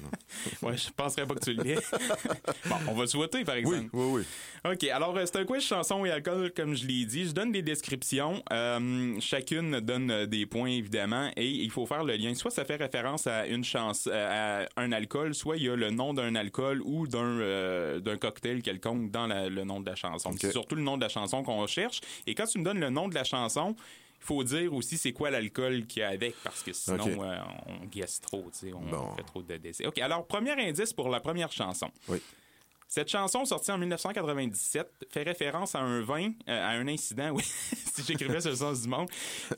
Ouais, 0.63 0.77
je 0.77 0.91
penserais 0.91 1.27
pas 1.27 1.35
que 1.35 1.41
tu 1.41 1.53
l'aies. 1.53 1.79
bon, 2.67 2.77
on 2.89 2.95
va 2.95 3.03
le 3.03 3.07
souhaiter, 3.07 3.45
par 3.45 3.57
exemple. 3.57 3.89
oui, 3.93 4.05
oui, 4.13 4.25
oui. 4.65 4.73
OK, 4.73 4.85
alors 4.85 5.17
euh, 5.17 5.25
c'est 5.27 5.37
un 5.37 5.45
quiz 5.45 5.63
chanson 5.63 6.05
et 6.05 6.11
alcool, 6.11 6.53
comme 6.53 6.75
je 6.75 6.87
l'ai 6.87 7.05
dit. 7.05 7.27
Je 7.27 7.33
donne 7.33 7.51
des 7.51 7.63
descriptions. 7.63 8.43
Euh, 8.53 9.17
chacune 9.21 9.81
donne 9.81 10.27
des 10.27 10.47
points, 10.47 10.71
évidemment, 10.71 11.31
et 11.37 11.49
il 11.49 11.71
faut 11.71 11.87
faire 11.87 12.05
le 12.05 12.15
lien. 12.15 12.35
Soit 12.35 12.51
ça 12.51 12.65
fait 12.65 12.77
référence 12.77 13.27
à 13.27 13.47
une 13.47 13.65
chance, 13.65 14.07
à 14.07 14.67
un 14.77 14.93
alcool, 14.93 15.35
soit 15.35 15.57
il 15.57 15.65
y 15.65 15.69
a 15.69 15.77
le 15.77 15.91
nom 15.91 16.15
d'un 16.15 16.35
alcool 16.35 16.81
ou 16.85 17.07
d'un 17.07 17.32
euh, 17.41 18.01
d'un 18.01 18.17
cocktail 18.17 18.63
quelconque 18.63 19.11
dans 19.11 19.27
la- 19.27 19.49
le 19.49 19.65
nom 19.65 19.81
de 19.81 19.87
la 19.89 19.95
chanson. 19.97 20.33
C'est 20.41 20.51
surtout 20.53 20.75
le 20.75 20.83
nom 20.83 20.97
de 20.97 21.03
la 21.03 21.09
chanson 21.09 21.43
qu'on 21.43 21.67
cherche. 21.67 22.01
Et 22.27 22.35
quand 22.35 22.47
tu 22.47 22.59
me 22.59 22.65
donnes 22.65 22.81
le 22.81 22.91
nom 22.91 23.09
de 23.09 23.15
la 23.15 23.25
chanson, 23.25 23.75
il 24.21 24.25
faut 24.25 24.45
dire 24.45 24.73
aussi 24.73 24.99
c'est 24.99 25.13
quoi 25.13 25.31
l'alcool 25.31 25.87
qu'il 25.87 26.01
y 26.01 26.05
a 26.05 26.09
avec, 26.11 26.35
parce 26.45 26.63
que 26.63 26.73
sinon, 26.73 27.03
OK. 27.05 27.11
euh, 27.21 27.37
on 27.67 27.87
guesse 27.87 28.21
trop, 28.21 28.45
on 28.75 28.81
Bon. 28.91 29.17
fait 29.17 29.23
trop 29.25 29.43
de 29.43 29.57
décès. 29.57 29.85
OK, 29.87 29.99
alors, 29.99 30.25
premier 30.27 30.53
indice 30.53 30.93
pour 30.93 31.09
la 31.09 31.19
première 31.21 31.51
chanson. 31.51 31.91
Oui. 32.09 32.21
Cette 32.95 33.09
chanson, 33.09 33.47
sortie 33.47 33.73
en 33.73 33.79
1997, 33.79 35.07
fait 35.09 35.23
référence 35.23 35.75
à 35.75 35.79
un 35.79 36.03
vin, 36.03 36.29
euh, 36.47 36.63
à 36.63 36.73
un 36.73 36.87
incident, 36.89 37.31
oui, 37.31 37.43
si 37.95 38.03
j'écrivais 38.07 38.43
sur 38.43 38.51
le 38.51 38.57
sens 38.57 38.83
du 38.83 38.89
monde. 38.89 39.09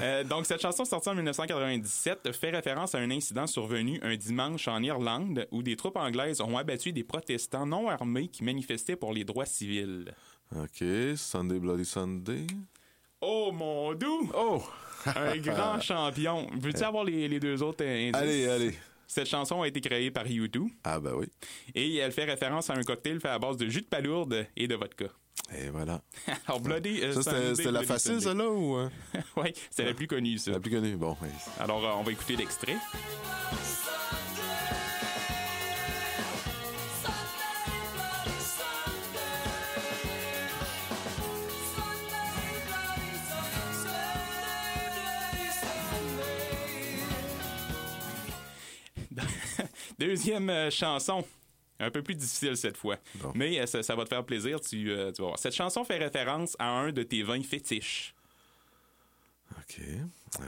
Euh, 0.00 0.22
donc, 0.22 0.46
cette 0.46 0.62
chanson, 0.62 0.84
sortie 0.84 1.08
en 1.08 1.16
1997, 1.16 2.30
fait 2.30 2.50
référence 2.50 2.94
à 2.94 2.98
un 2.98 3.10
incident 3.10 3.48
survenu 3.48 3.98
un 4.04 4.14
dimanche 4.14 4.68
en 4.68 4.80
Irlande 4.84 5.48
où 5.50 5.64
des 5.64 5.74
troupes 5.74 5.96
anglaises 5.96 6.40
ont 6.40 6.56
abattu 6.56 6.92
des 6.92 7.02
protestants 7.02 7.66
non 7.66 7.88
armés 7.88 8.28
qui 8.28 8.44
manifestaient 8.44 8.94
pour 8.94 9.12
les 9.12 9.24
droits 9.24 9.46
civils. 9.46 10.14
OK. 10.54 10.84
Sunday 11.16 11.58
Bloody 11.58 11.86
Sunday. 11.86 12.46
Oh, 13.20 13.50
mon 13.52 13.94
doux! 13.94 14.30
Oh! 14.32 14.62
Un 15.06 15.36
grand 15.38 15.80
champion. 15.80 16.46
Veux-tu 16.60 16.84
avoir 16.84 17.02
les, 17.02 17.26
les 17.26 17.40
deux 17.40 17.60
autres 17.64 17.84
euh, 17.84 18.10
indices? 18.10 18.14
Allez, 18.14 18.48
allez. 18.48 18.74
Cette 19.14 19.28
chanson 19.28 19.62
a 19.62 19.68
été 19.68 19.80
créée 19.80 20.10
par 20.10 20.24
U2 20.24 20.66
Ah, 20.82 20.98
ben 20.98 21.12
oui. 21.14 21.26
et 21.76 21.98
elle 21.98 22.10
fait 22.10 22.24
référence 22.24 22.68
à 22.68 22.74
un 22.74 22.82
cocktail 22.82 23.20
fait 23.20 23.28
à 23.28 23.38
base 23.38 23.56
de 23.56 23.68
jus 23.68 23.82
de 23.82 23.86
palourde 23.86 24.44
et 24.56 24.66
de 24.66 24.74
vodka. 24.74 25.04
Et 25.56 25.68
voilà. 25.68 26.02
Alors, 26.48 26.58
Bloody... 26.60 27.00
euh, 27.00 27.12
Ça, 27.22 27.54
c'était 27.54 27.70
la 27.70 27.84
facile, 27.84 28.14
Sunday. 28.20 28.24
celle-là, 28.24 28.48
ou... 28.50 28.76
euh? 28.76 28.88
Oui, 29.36 29.52
c'est 29.70 29.84
la 29.84 29.94
plus 29.94 30.08
connue, 30.08 30.38
ça. 30.38 30.50
La 30.50 30.58
plus 30.58 30.72
connue. 30.72 30.96
Bon, 30.96 31.16
oui. 31.22 31.28
Alors, 31.60 31.84
euh, 31.86 31.92
on 31.96 32.02
va 32.02 32.10
écouter 32.10 32.34
l'extrait. 32.34 32.74
Deuxième 50.06 50.50
euh, 50.50 50.70
chanson. 50.70 51.24
Un 51.80 51.90
peu 51.90 52.02
plus 52.02 52.14
difficile 52.14 52.56
cette 52.56 52.76
fois. 52.76 52.98
Bon. 53.16 53.32
Mais 53.34 53.58
euh, 53.58 53.66
ça, 53.66 53.82
ça 53.82 53.96
va 53.96 54.04
te 54.04 54.08
faire 54.08 54.24
plaisir, 54.24 54.60
tu, 54.60 54.90
euh, 54.90 55.10
tu 55.12 55.22
vas 55.22 55.28
voir. 55.28 55.38
Cette 55.38 55.54
chanson 55.54 55.84
fait 55.84 55.98
référence 55.98 56.56
à 56.58 56.68
un 56.68 56.92
de 56.92 57.02
tes 57.02 57.22
vins 57.22 57.42
fétiches. 57.42 58.14
OK. 59.58 59.80
Euh, 60.40 60.44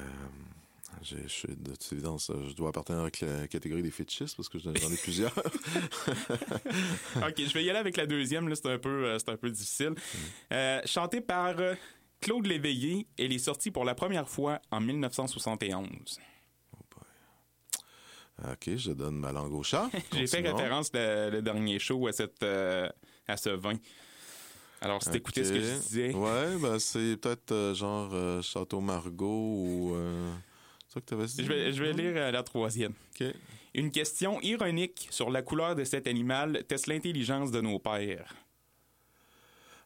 je 1.03 1.29
suis 1.29 1.49
de 1.49 1.73
toute 1.73 1.93
évidence, 1.93 2.31
je 2.49 2.55
dois 2.55 2.71
appartenir 2.71 3.03
à 3.03 3.05
la 3.05 3.49
catégorie 3.49 3.83
des 3.83 3.91
fétichistes 3.91 4.37
parce 4.37 4.49
que 4.49 4.59
j'en 4.59 4.73
ai 4.73 4.97
plusieurs. 4.97 5.37
OK, 7.17 7.35
je 7.39 7.53
vais 7.53 7.65
y 7.65 7.71
aller 7.71 7.79
avec 7.79 7.97
la 7.97 8.07
deuxième. 8.07 8.53
C'est 8.55 8.67
un 8.67 8.79
peu, 8.79 9.07
euh, 9.07 9.19
un 9.27 9.37
peu 9.37 9.51
difficile. 9.51 9.95
Euh, 10.53 10.81
chantée 10.85 11.21
par 11.21 11.55
Claude 12.21 12.47
Léveillé, 12.47 13.07
elle 13.19 13.33
est 13.33 13.39
sortie 13.39 13.71
pour 13.71 13.85
la 13.85 13.95
première 13.95 14.29
fois 14.29 14.61
en 14.71 14.81
1971. 14.81 16.19
OK, 18.45 18.77
je 18.77 18.93
donne 18.93 19.17
ma 19.17 19.33
langue 19.33 19.55
au 19.55 19.63
chat. 19.63 19.91
J'ai 20.13 20.27
fait 20.27 20.41
référence 20.41 20.91
le, 20.93 21.31
le 21.31 21.43
dernier 21.43 21.79
show 21.79 22.07
à 22.07 22.13
cette 22.13 22.43
euh, 22.43 22.89
à 23.27 23.37
ce 23.37 23.51
vin. 23.51 23.75
Alors, 24.81 25.03
si 25.03 25.11
t'écoutais 25.11 25.45
ce 25.45 25.53
que 25.53 25.61
je 25.61 25.79
disais, 25.81 26.15
Ouais, 26.15 26.57
ben 26.61 26.79
c'est 26.79 27.17
peut-être 27.17 27.53
euh, 27.53 27.75
genre 27.75 28.11
euh, 28.13 28.43
Château 28.43 28.81
Margaux 28.81 29.27
ou... 29.27 29.95
Euh... 29.95 30.33
C'est 30.87 30.95
ça 30.95 31.01
que 31.01 31.07
t'avais 31.07 31.27
dit? 31.27 31.43
je 31.43 31.49
vais, 31.49 31.73
je 31.73 31.83
vais 31.83 31.93
lire 31.93 32.13
euh, 32.17 32.31
la 32.31 32.43
troisième. 32.43 32.93
OK. 33.19 33.27
Une 33.75 33.91
question 33.91 34.41
ironique 34.43 35.09
sur 35.11 35.31
la 35.31 35.43
couleur 35.43 35.75
de 35.75 35.85
cet 35.85 36.07
animal 36.07 36.63
teste 36.69 36.87
l'intelligence 36.87 37.51
de 37.51 37.61
nos 37.61 37.79
pères. 37.79 38.35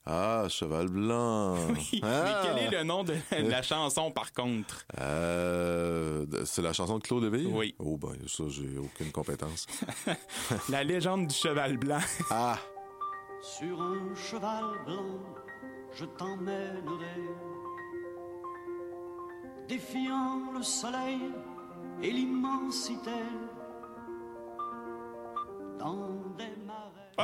Ah, 0.07 0.47
Cheval 0.49 0.89
Blanc. 0.89 1.57
Oui, 1.69 2.01
Ah! 2.03 2.23
Mais 2.25 2.33
quel 2.43 2.59
est 2.75 2.79
le 2.79 2.85
nom 2.85 3.05
de 3.05 3.15
la 3.33 3.63
chanson, 3.73 4.11
par 4.11 4.33
contre? 4.33 4.85
Euh, 4.99 6.25
c'est 6.47 6.63
la 6.63 6.73
chanson 6.73 6.99
de 6.99 7.03
Claude 7.03 7.23
Léveillé? 7.25 7.51
Oui. 7.53 7.75
Oh, 7.79 7.97
ben, 7.99 8.17
ça, 8.27 8.45
j'ai 8.49 8.79
aucune 8.79 9.13
compétence. 9.13 9.67
La 10.69 10.83
légende 10.85 11.27
du 11.27 11.35
cheval 11.35 11.77
blanc. 11.77 12.01
ah! 12.31 12.59
Sur 13.43 13.81
un 13.81 14.15
cheval 14.15 14.65
blanc, 14.87 15.21
je 15.95 16.05
t'emmènerai, 16.05 17.21
défiant 19.69 20.53
le 20.57 20.63
soleil 20.63 21.21
et 22.03 22.11
l'immensité, 22.11 23.11
dans 25.79 26.09
des. 26.37 26.60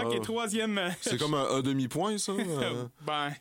OK, 0.04 0.14
Oh. 0.16 0.20
troisième. 0.20 0.78
euh, 0.78 0.90
C'est 1.00 1.18
comme 1.18 1.34
un, 1.34 1.48
un 1.50 1.60
demi-point, 1.62 2.18
ça? 2.18 2.32
euh, 2.38 2.84
Ben. 3.06 3.34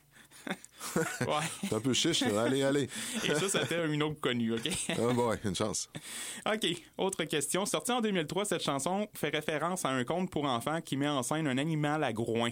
ouais. 0.96 1.48
c'est 1.68 1.74
un 1.74 1.80
peu 1.80 1.94
chiche, 1.94 2.22
là. 2.22 2.44
Allez, 2.44 2.62
allez. 2.62 2.88
Et 3.24 3.34
ça, 3.34 3.50
c'était 3.50 3.86
une 3.88 4.04
autre 4.04 4.20
connue, 4.20 4.54
OK? 4.54 4.70
Ah, 4.90 5.14
bon, 5.14 5.36
une 5.44 5.56
chance. 5.56 5.90
OK. 6.46 6.68
Autre 6.98 7.24
question. 7.24 7.66
Sortie 7.66 7.92
en 7.92 8.02
2003, 8.02 8.46
cette 8.46 8.62
chanson 8.64 9.08
fait 9.16 9.30
référence 9.30 9.84
à 9.86 9.90
un 9.90 10.04
conte 10.04 10.30
pour 10.30 10.46
enfants 10.46 10.82
qui 10.82 10.96
met 10.98 11.08
en 11.08 11.24
scène 11.24 11.48
un 11.48 11.58
animal 11.58 12.04
à 12.04 12.14
groin. 12.14 12.52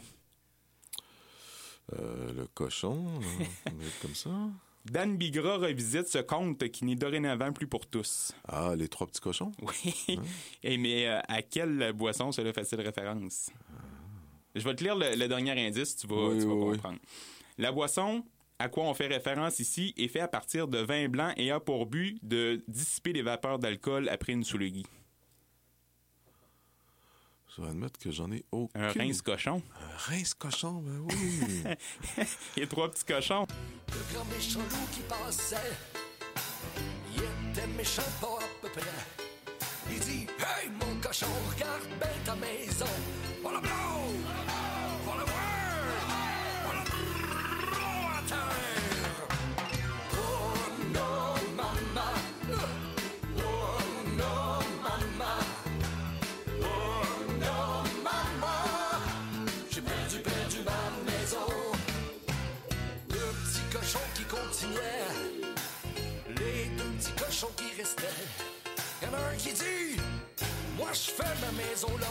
Euh, 1.99 2.33
le 2.33 2.47
cochon, 2.47 3.05
comme 4.01 4.15
ça. 4.15 4.29
Dan 4.85 5.15
Bigra 5.17 5.57
revisite 5.57 6.07
ce 6.07 6.17
conte 6.19 6.67
qui 6.69 6.85
n'est 6.85 6.95
dorénavant 6.95 7.53
plus 7.53 7.67
pour 7.67 7.85
tous. 7.85 8.33
Ah, 8.47 8.73
les 8.75 8.87
trois 8.87 9.05
petits 9.07 9.21
cochons? 9.21 9.51
Oui. 9.61 10.19
Et 10.63 10.77
mais 10.77 11.07
euh, 11.07 11.19
à 11.27 11.41
quelle 11.41 11.93
boisson 11.93 12.31
cela 12.31 12.51
fait-il 12.51 12.81
référence? 12.81 13.49
Je 14.55 14.63
vais 14.63 14.75
te 14.75 14.83
lire 14.83 14.95
le, 14.95 15.15
le 15.15 15.27
dernier 15.27 15.67
indice, 15.67 15.95
tu 15.95 16.07
vas, 16.07 16.27
Oui, 16.29 16.39
tu 16.39 16.45
vas 16.45 16.53
oui, 16.53 16.63
oui. 16.63 16.75
comprendre. 16.75 16.99
La 17.57 17.71
boisson 17.71 18.23
à 18.59 18.69
quoi 18.69 18.83
on 18.85 18.93
fait 18.93 19.07
référence 19.07 19.59
ici 19.59 19.93
est 19.97 20.07
fait 20.07 20.19
à 20.21 20.27
partir 20.27 20.67
de 20.67 20.77
vin 20.77 21.07
blanc 21.09 21.33
et 21.37 21.51
a 21.51 21.59
pour 21.59 21.85
but 21.85 22.19
de 22.23 22.63
dissiper 22.67 23.11
les 23.11 23.21
vapeurs 23.23 23.59
d'alcool 23.59 24.07
après 24.09 24.33
une 24.33 24.43
soulerie. 24.43 24.85
Je 27.55 27.61
dois 27.61 27.69
admettre 27.71 27.99
que 27.99 28.09
j'en 28.11 28.31
ai 28.31 28.43
aucune. 28.51 28.81
Un 28.81 28.91
rince 28.91 29.21
cochon. 29.21 29.61
Un 29.79 29.97
rince 29.97 30.33
cochon, 30.33 30.81
ben 30.81 31.05
oui. 31.09 31.63
Et 32.57 32.67
trois 32.67 32.89
petits 32.89 33.03
cochons. 33.05 33.45
Le 33.91 34.13
grand 34.15 34.25
méchant 34.25 34.59
loup 34.59 34.87
qui 34.91 35.01
passait, 35.01 35.55
il 37.15 37.21
était 37.51 37.67
méchant 37.77 38.01
pas 38.19 38.39
à 38.39 38.47
peu 38.61 38.69
près. 38.69 38.81
Il 39.91 39.99
dit 39.99 40.27
Hey 40.39 40.69
mon 40.69 40.92
cochon! 41.13 41.27
regarde 41.49 41.87
bien 41.99 42.09
ta 42.25 42.35
maison. 42.35 42.85
Voilà 43.41 43.59
blow! 43.59 43.69
Voilà 45.05 45.23
word! 45.23 46.07
Voilà 46.65 46.83
blow 47.71 47.99
à 48.09 48.21
terre! 48.27 49.27
Oh 50.13 50.55
non, 50.93 51.35
maman! 51.55 52.13
Oh 53.37 53.79
non, 54.17 54.59
maman! 54.81 55.39
Oh 56.61 57.05
non, 57.39 57.83
maman! 58.03 58.61
J'ai 59.69 59.81
perdu, 59.81 60.19
perdu 60.19 60.57
ma 60.65 61.11
maison. 61.11 61.49
Le 63.09 63.25
petit 63.43 63.65
cochon 63.71 64.03
qui 64.15 64.23
continuait, 64.23 65.11
les 66.29 66.65
deux 66.77 66.91
petits 66.97 67.23
cochons 67.23 67.51
qui 67.55 67.79
restaient. 67.79 68.03
Y 69.01 69.05
en 69.05 69.13
a 69.13 69.31
un 69.31 69.35
qui 69.35 69.53
dit 69.53 69.92
je 70.93 71.11
fais 71.11 71.23
ma 71.23 71.51
maison 71.51 71.97
là, 71.97 72.07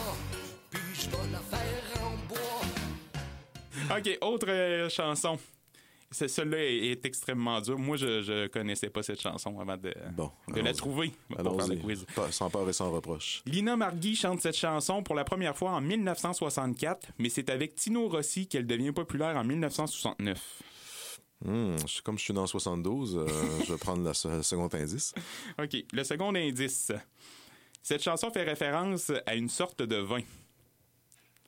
puis 0.70 0.80
je 0.94 1.08
vais 1.10 1.30
la 1.32 1.38
faire 1.38 2.02
en 2.02 2.16
bois. 2.28 3.96
OK, 3.98 4.18
autre 4.22 4.46
euh, 4.48 4.88
chanson. 4.88 5.38
Celle-là 6.10 6.58
est, 6.58 6.76
est 6.90 7.06
extrêmement 7.06 7.58
dure. 7.62 7.78
Moi, 7.78 7.96
je, 7.96 8.20
je 8.20 8.46
connaissais 8.48 8.90
pas 8.90 9.02
cette 9.02 9.20
chanson 9.22 9.58
avant 9.58 9.78
de, 9.78 9.94
Bon, 10.14 10.30
de 10.48 10.60
la 10.60 10.74
trouver 10.74 11.10
pour 11.30 11.56
faire 11.64 11.68
le 11.68 11.76
quiz. 11.76 12.04
Pas- 12.14 12.30
Sans 12.30 12.50
peur 12.50 12.68
et 12.68 12.72
sans 12.74 12.90
reproche. 12.90 13.42
Lina 13.46 13.76
Margui 13.76 14.14
chante 14.14 14.42
cette 14.42 14.56
chanson 14.56 15.02
pour 15.02 15.14
la 15.14 15.24
première 15.24 15.56
fois 15.56 15.70
en 15.70 15.80
1964, 15.80 17.08
mais 17.18 17.30
c'est 17.30 17.48
avec 17.48 17.76
Tino 17.76 18.08
Rossi 18.08 18.46
qu'elle 18.46 18.66
devient 18.66 18.92
populaire 18.92 19.34
en 19.38 19.44
1969. 19.44 20.62
Hmm, 21.46 21.76
comme 22.04 22.18
je 22.18 22.24
suis 22.24 22.34
dans 22.34 22.46
72, 22.46 23.16
euh, 23.16 23.26
je 23.66 23.72
vais 23.72 23.78
prendre 23.78 24.04
le 24.06 24.42
second 24.42 24.68
indice. 24.74 25.14
OK, 25.58 25.76
le 25.94 26.04
second 26.04 26.34
indice. 26.34 26.92
Cette 27.82 28.02
chanson 28.02 28.30
fait 28.30 28.42
référence 28.44 29.10
à 29.26 29.34
une 29.34 29.48
sorte 29.48 29.82
de 29.82 29.96
vin. 29.96 30.20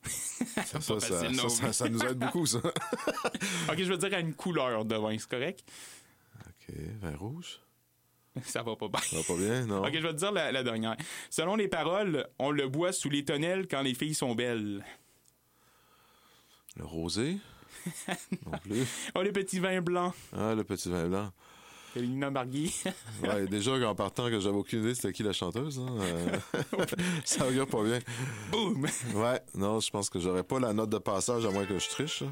Ça, 0.02 0.80
ça, 0.80 1.00
facile, 1.00 1.40
ça, 1.48 1.72
ça- 1.72 1.88
nous 1.88 2.02
aide 2.02 2.18
beaucoup, 2.18 2.44
ça. 2.44 2.58
OK, 3.70 3.78
je 3.78 3.84
veux 3.84 3.96
dire 3.96 4.12
à 4.12 4.20
une 4.20 4.34
couleur 4.34 4.84
de 4.84 4.96
vin, 4.96 5.16
c'est 5.18 5.28
correct? 5.28 5.64
OK, 6.40 6.74
vin 7.00 7.16
rouge. 7.16 7.60
Ça 8.42 8.62
va 8.62 8.74
pas 8.76 8.88
bien. 8.88 9.00
Ça 9.00 9.16
va 9.16 9.22
pas 9.22 9.36
bien, 9.36 9.64
non? 9.66 9.82
OK, 9.86 9.94
je 9.94 10.00
vais 10.00 10.12
te 10.12 10.18
dire 10.18 10.32
la, 10.32 10.50
la 10.52 10.62
dernière. 10.64 10.96
Selon 11.30 11.54
les 11.56 11.68
paroles, 11.68 12.26
on 12.38 12.50
le 12.50 12.68
boit 12.68 12.92
sous 12.92 13.08
les 13.08 13.24
tonnelles 13.24 13.68
quand 13.68 13.80
les 13.82 13.94
filles 13.94 14.14
sont 14.14 14.34
belles. 14.34 14.84
Le 16.76 16.84
rosé? 16.84 17.38
non 18.46 18.58
plus. 18.58 18.84
Oh, 19.14 19.22
les 19.22 19.30
petits 19.32 19.60
vins 19.60 19.80
blancs. 19.80 20.14
Ah, 20.36 20.54
le 20.54 20.64
petit 20.64 20.90
vin 20.90 21.06
blanc. 21.08 21.32
Lina 21.96 22.30
Margui. 22.30 22.74
Ouais, 23.22 23.46
déjà 23.46 23.78
qu'en 23.78 23.94
partant 23.94 24.28
que 24.28 24.40
j'avais 24.40 24.56
aucune 24.56 24.80
idée 24.80 24.94
c'était 24.94 25.12
qui 25.12 25.22
la 25.22 25.32
chanteuse, 25.32 25.78
hein, 25.78 25.94
euh, 26.00 26.38
ça 27.24 27.46
augure 27.46 27.66
pas 27.66 27.82
bien. 27.82 27.98
Boum! 28.50 28.86
Ouais, 29.14 29.40
non, 29.54 29.80
je 29.80 29.90
pense 29.90 30.10
que 30.10 30.18
j'aurais 30.18 30.42
pas 30.42 30.58
la 30.58 30.72
note 30.72 30.90
de 30.90 30.98
passage 30.98 31.46
à 31.46 31.50
moins 31.50 31.64
que 31.64 31.78
je 31.78 31.88
triche. 31.88 32.22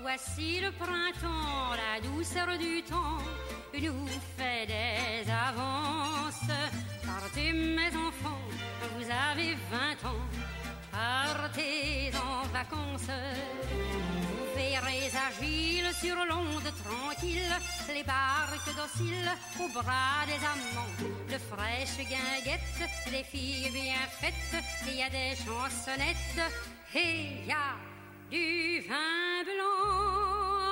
Voici 0.00 0.60
le 0.60 0.70
printemps, 0.72 1.74
la 1.74 2.00
douceur 2.00 2.56
du 2.58 2.82
temps 2.82 3.18
nous 3.80 4.08
fait 4.36 4.66
des 4.66 5.30
avances. 5.30 6.48
Partez 7.04 7.52
mes 7.52 7.88
enfants, 7.88 8.40
vous 8.96 9.04
avez 9.04 9.54
20 9.70 10.08
ans, 10.08 10.22
partez 10.92 11.62
en 11.62 11.73
Vous 12.70 14.54
verrez 14.56 15.10
agiles 15.28 15.92
sur 16.00 16.16
l'onde 16.16 16.72
tranquille, 16.82 17.54
les 17.92 18.02
barques 18.02 18.74
dociles 18.74 19.32
au 19.60 19.68
bras 19.68 20.24
des 20.26 20.42
amants, 20.44 20.94
de 21.28 21.38
fraîches 21.38 22.06
guinguettes, 22.08 22.90
des 23.10 23.24
filles 23.24 23.70
bien 23.70 24.06
faites, 24.20 24.64
il 24.86 24.94
y 24.96 25.02
a 25.02 25.10
des 25.10 25.36
chansonnettes. 25.36 26.52
Et 26.94 27.42
il 27.42 27.46
y 27.46 27.52
a 27.52 27.76
du 28.30 28.80
vin 28.88 29.42
blanc, 29.44 30.64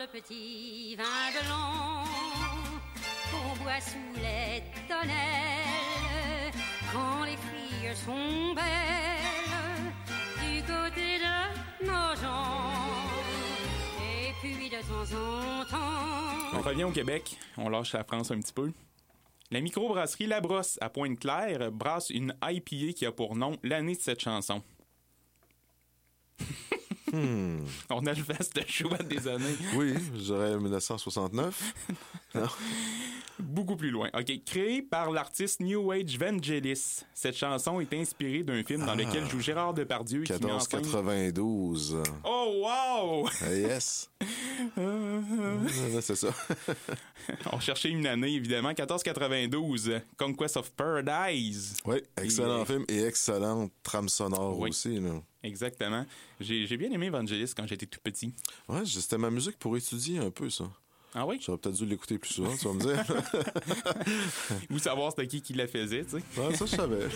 le 0.00 0.06
petit 0.06 0.96
vin 0.96 1.30
blanc 1.42 2.04
qu'on 3.30 3.62
boit 3.62 3.80
sous 3.80 4.14
les 4.16 4.62
tonnelles 4.88 6.52
quand 6.92 7.24
les 7.24 7.36
filles 7.36 7.96
sont 8.04 8.54
belles 8.54 9.41
de 14.72 14.78
temps 14.78 15.16
en 15.16 15.64
temps. 15.64 15.76
On 16.54 16.62
revient 16.62 16.84
au 16.84 16.90
Québec. 16.90 17.36
On 17.58 17.68
lâche 17.68 17.92
la 17.92 18.04
France 18.04 18.30
un 18.30 18.40
petit 18.40 18.52
peu. 18.54 18.72
La 19.50 19.60
microbrasserie 19.60 20.26
La 20.26 20.40
Brosse 20.40 20.78
à 20.80 20.88
Pointe-Claire 20.88 21.70
brasse 21.70 22.08
une 22.08 22.34
IPA 22.42 22.92
qui 22.94 23.04
a 23.04 23.12
pour 23.12 23.36
nom 23.36 23.58
l'année 23.62 23.96
de 23.96 24.00
cette 24.00 24.20
chanson. 24.20 24.62
On 27.14 28.06
a 28.06 28.14
le 28.14 28.22
vaste 28.22 28.66
choix 28.66 28.96
des 28.96 29.28
années. 29.28 29.56
Oui, 29.76 29.92
j'aurais 30.16 30.56
1969. 30.56 31.74
Beaucoup 33.38 33.76
plus 33.76 33.90
loin. 33.90 34.08
OK. 34.14 34.44
Créée 34.46 34.80
par 34.80 35.10
l'artiste 35.10 35.60
New 35.60 35.92
Age 35.92 36.16
Vangelis, 36.16 37.02
cette 37.12 37.36
chanson 37.36 37.80
est 37.80 37.92
inspirée 37.92 38.42
d'un 38.42 38.62
film 38.62 38.86
dans 38.86 38.94
lequel 38.94 39.28
joue 39.28 39.40
Gérard 39.40 39.74
Depardieu 39.74 40.22
qui 40.22 40.32
met 40.32 40.50
en 40.50 40.60
scène... 40.60 40.80
1492. 40.80 42.02
Oh, 42.24 42.62
wow! 42.62 43.28
Ah, 43.42 43.52
yes. 43.52 44.10
C'est 46.00 46.16
ça. 46.16 46.28
On 47.52 47.60
cherchait 47.60 47.90
une 47.90 48.06
année, 48.06 48.34
évidemment. 48.34 48.68
1492, 48.68 50.00
Conquest 50.16 50.56
of 50.56 50.70
Paradise. 50.72 51.76
Oui, 51.84 51.96
excellent 52.16 52.62
Et- 52.62 52.66
film 52.66 52.84
et 52.88 53.02
excellente 53.04 53.72
trame 53.82 54.08
sonore 54.08 54.58
Oui. 54.58 54.70
aussi. 54.70 54.98
Là. 55.00 55.10
Exactement. 55.42 56.04
J'ai 56.40 56.76
bien 56.76 56.90
aimé 56.90 57.10
Vangelis 57.10 57.52
quand 57.56 57.66
j'étais 57.66 57.86
tout 57.86 58.00
petit. 58.02 58.32
Ouais, 58.68 58.82
c'était 58.84 59.18
ma 59.18 59.30
musique 59.30 59.58
pour 59.58 59.76
étudier 59.76 60.18
un 60.18 60.30
peu, 60.30 60.50
ça. 60.50 60.64
Ah 61.14 61.26
oui? 61.26 61.38
J'aurais 61.44 61.58
peut-être 61.58 61.76
dû 61.76 61.84
l'écouter 61.84 62.16
plus 62.18 62.32
souvent, 62.32 62.56
tu 62.56 62.66
vas 62.66 62.72
me 62.72 62.80
dire. 62.80 63.04
Ou 64.70 64.78
savoir 64.78 65.10
c'était 65.10 65.26
qui 65.26 65.42
qui 65.42 65.52
la 65.52 65.66
faisait, 65.66 66.04
tu 66.04 66.12
sais. 66.12 66.40
Ouais, 66.40 66.54
ça, 66.56 66.64
je 66.64 66.74
savais. 66.76 67.06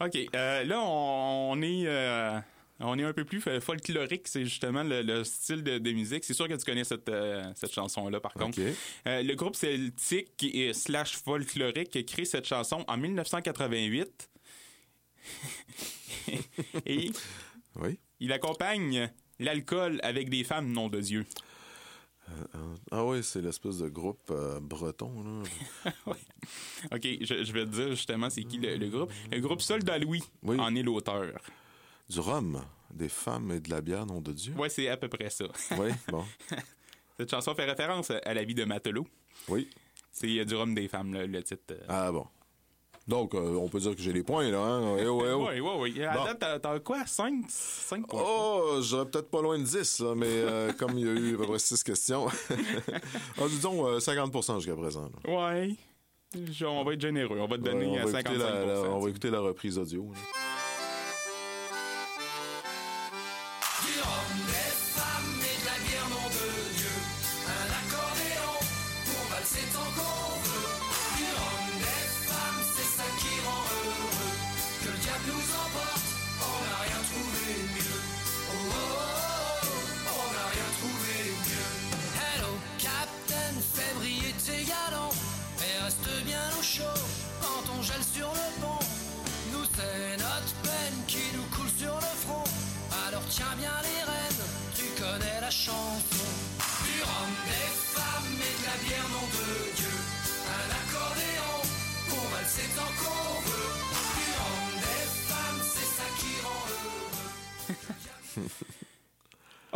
OK. 0.00 0.16
euh, 0.34 0.64
là, 0.64 0.80
on, 0.80 1.52
on 1.52 1.62
est. 1.62 1.86
euh, 1.86 2.38
on 2.82 2.98
est 2.98 3.04
un 3.04 3.12
peu 3.12 3.26
plus 3.26 3.42
folklorique, 3.60 4.26
c'est 4.26 4.44
justement 4.44 4.82
le, 4.82 5.02
le 5.02 5.22
style 5.22 5.62
de, 5.62 5.76
de 5.76 5.92
musique. 5.92 6.24
C'est 6.24 6.32
sûr 6.32 6.48
que 6.48 6.54
tu 6.54 6.64
connais 6.64 6.84
cette, 6.84 7.10
euh, 7.10 7.44
cette 7.54 7.74
chanson-là, 7.74 8.20
par 8.20 8.32
contre. 8.32 8.58
OK. 8.58 8.66
Euh, 9.06 9.22
le 9.22 9.34
groupe 9.34 9.54
celtique 9.54 10.42
et 10.42 10.72
slash 10.72 11.16
folklorique 11.18 11.94
a 11.94 12.02
créé 12.02 12.24
cette 12.24 12.46
chanson 12.46 12.82
en 12.88 12.96
1988. 12.96 14.30
et 16.86 17.10
Oui. 17.76 17.98
il 18.18 18.32
accompagne 18.32 19.10
l'alcool 19.38 20.00
avec 20.02 20.30
des 20.30 20.44
femmes, 20.44 20.72
nom 20.72 20.88
de 20.88 21.00
Dieu. 21.00 21.26
Ah 22.90 23.04
oui, 23.04 23.22
c'est 23.22 23.40
l'espèce 23.40 23.78
de 23.78 23.88
groupe 23.88 24.30
euh, 24.30 24.60
breton. 24.60 25.12
Là. 25.84 25.92
OK, 26.92 27.02
je, 27.20 27.44
je 27.44 27.52
vais 27.52 27.64
te 27.64 27.70
dire 27.70 27.90
justement 27.90 28.30
c'est 28.30 28.44
qui 28.44 28.58
le, 28.58 28.76
le 28.76 28.88
groupe. 28.88 29.12
Le 29.30 29.40
groupe 29.40 29.60
Soldat 29.62 29.98
Louis 29.98 30.22
Oui. 30.42 30.58
en 30.60 30.74
est 30.74 30.82
l'auteur. 30.82 31.38
Du 32.08 32.18
rhum, 32.20 32.60
des 32.92 33.08
femmes 33.08 33.52
et 33.52 33.60
de 33.60 33.70
la 33.70 33.80
bière, 33.80 34.06
nom 34.06 34.20
de 34.20 34.32
Dieu. 34.32 34.52
Ouais, 34.54 34.68
c'est 34.68 34.88
à 34.88 34.96
peu 34.96 35.08
près 35.08 35.30
ça. 35.30 35.44
Oui, 35.78 35.90
bon. 36.08 36.24
Cette 37.18 37.30
chanson 37.30 37.54
fait 37.54 37.64
référence 37.66 38.10
à 38.10 38.34
la 38.34 38.42
vie 38.44 38.54
de 38.54 38.64
matelot. 38.64 39.06
Oui. 39.48 39.68
C'est 40.10 40.38
euh, 40.40 40.44
du 40.44 40.54
rhum 40.56 40.74
des 40.74 40.88
femmes, 40.88 41.14
là, 41.14 41.26
le 41.26 41.42
titre. 41.42 41.62
euh. 41.72 41.84
Ah 41.88 42.10
bon. 42.10 42.26
Donc, 43.10 43.34
euh, 43.34 43.56
on 43.56 43.66
peut 43.68 43.80
dire 43.80 43.96
que 43.96 44.00
j'ai 44.00 44.12
les 44.12 44.22
points, 44.22 44.48
là. 44.52 44.60
Hein? 44.60 44.96
Eh 45.00 45.06
oh, 45.08 45.20
eh 45.26 45.32
oh. 45.32 45.48
Oui, 45.48 45.60
oui, 45.60 45.70
oui. 45.80 45.94
Date, 45.98 46.38
t'as- 46.38 46.60
t'as 46.60 46.78
quoi? 46.78 47.04
5? 47.04 47.44
5 47.48 48.06
points? 48.06 48.22
Oh, 48.24 48.78
j'aurais 48.82 49.06
peut-être 49.06 49.28
pas 49.28 49.42
loin 49.42 49.58
de 49.58 49.64
10, 49.64 49.98
là, 49.98 50.14
mais 50.14 50.26
euh, 50.28 50.72
comme 50.78 50.96
il 50.96 51.04
y 51.04 51.08
a 51.08 51.12
eu 51.12 51.34
à 51.34 51.38
peu 51.38 51.46
près 51.46 51.58
6 51.58 51.82
questions. 51.82 52.28
ah, 53.38 53.48
disons 53.48 53.84
euh, 53.84 53.98
50 53.98 54.32
jusqu'à 54.60 54.76
présent. 54.76 55.10
Je- 56.52 56.64
on 56.64 56.84
va 56.84 56.92
être 56.94 57.00
généreux. 57.00 57.40
On 57.40 57.48
va 57.48 57.56
te 57.58 57.62
donner 57.62 57.86
Ouais, 57.86 57.98
à 57.98 58.02
on, 58.02 58.06
va 58.06 58.12
55 58.12 58.30
écouter 58.32 58.38
la, 58.38 58.64
la- 58.84 58.90
on 58.90 59.00
va 59.00 59.10
écouter 59.10 59.30
la 59.30 59.40
reprise 59.40 59.76
audio. 59.76 60.12
là. 60.12 60.20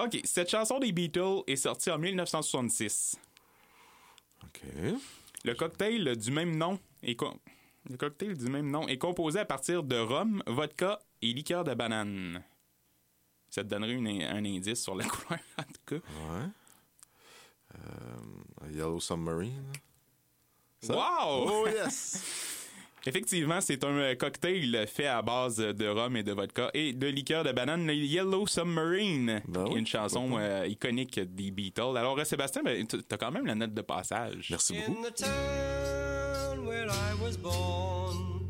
OK, 0.05 0.21
cette 0.25 0.51
chanson 0.51 0.79
des 0.79 0.93
Beatles 0.93 1.43
est 1.47 1.57
sortie 1.57 1.90
en 1.90 1.99
1966. 1.99 3.17
OK. 4.43 4.61
Le 5.45 5.55
cocktail 5.55 6.17
du 6.17 6.31
même 6.31 6.57
nom 6.57 6.79
est 7.03 7.19
le 7.90 7.97
cocktail 7.99 8.35
du 8.37 8.47
même 8.49 8.71
nom 8.71 8.88
est 8.88 8.97
composé 8.97 9.40
à 9.40 9.45
partir 9.45 9.83
de 9.83 9.97
rhum, 9.97 10.43
vodka 10.47 10.99
et 11.21 11.33
liqueur 11.35 11.64
de 11.64 11.75
banane. 11.75 12.43
Ça 13.51 13.62
te 13.62 13.69
donnerait 13.69 13.93
une- 13.93 14.23
un 14.23 14.45
indice 14.45 14.83
sur 14.83 14.95
la 14.95 15.05
couleur, 15.09 15.40
en 15.59 15.62
tout 15.64 15.83
cas. 15.87 15.97
Ouais. 15.97 16.49
Euh, 17.75 18.71
Yellow 18.71 19.01
Submarine. 19.01 19.71
Ça? 20.81 20.95
Wow! 20.95 21.47
Oh 21.51 21.67
yes! 21.69 22.23
Effectivement, 23.07 23.61
c'est 23.61 23.85
un 23.85 23.97
euh, 23.99 24.14
cocktail 24.14 24.87
fait 24.87 25.07
à 25.07 25.21
base 25.21 25.57
de 25.57 25.87
rhum 25.87 26.17
et 26.17 26.23
de 26.23 26.33
vodka 26.33 26.71
et 26.73 26.93
de 26.95 27.07
liqueur 27.07 27.45
de 27.45 27.53
banane, 27.53 27.87
le 27.87 27.95
Yellow 27.95 28.47
Submarine, 28.47 29.43
Ben 29.47 29.64
qui 29.64 29.71
est 29.71 29.75
oui, 29.75 29.81
une 29.81 29.87
chanson 29.87 30.31
pas. 30.31 30.40
euh, 30.40 30.67
iconique 30.67 31.21
des 31.21 31.51
Beatles. 31.51 31.97
Alors, 31.99 32.19
euh, 32.19 32.25
Sébastien, 32.25 32.62
ben, 32.62 32.87
t- 32.87 32.97
t'as 33.07 33.17
quand 33.19 33.31
même 33.31 33.45
la 33.47 33.55
note 33.55 33.75
de 33.75 33.83
passage. 33.83 34.49
Merci 34.51 34.77
In 34.79 34.81
beaucoup. 34.88 35.05
the 35.05 35.14
town 35.14 36.67
where 36.67 36.87
I 36.88 37.14
was 37.23 37.37
born 37.37 38.40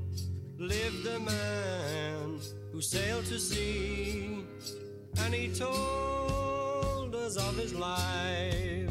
lived 0.59 1.07
a 1.07 1.19
man 1.19 2.38
who 2.73 2.81
sailed 2.81 3.25
to 3.29 3.38
sea, 3.38 4.29
and 5.19 5.35
he 5.35 5.49
told 5.49 7.12
us 7.14 7.37
of 7.37 7.59
his 7.59 7.73
life 7.75 8.90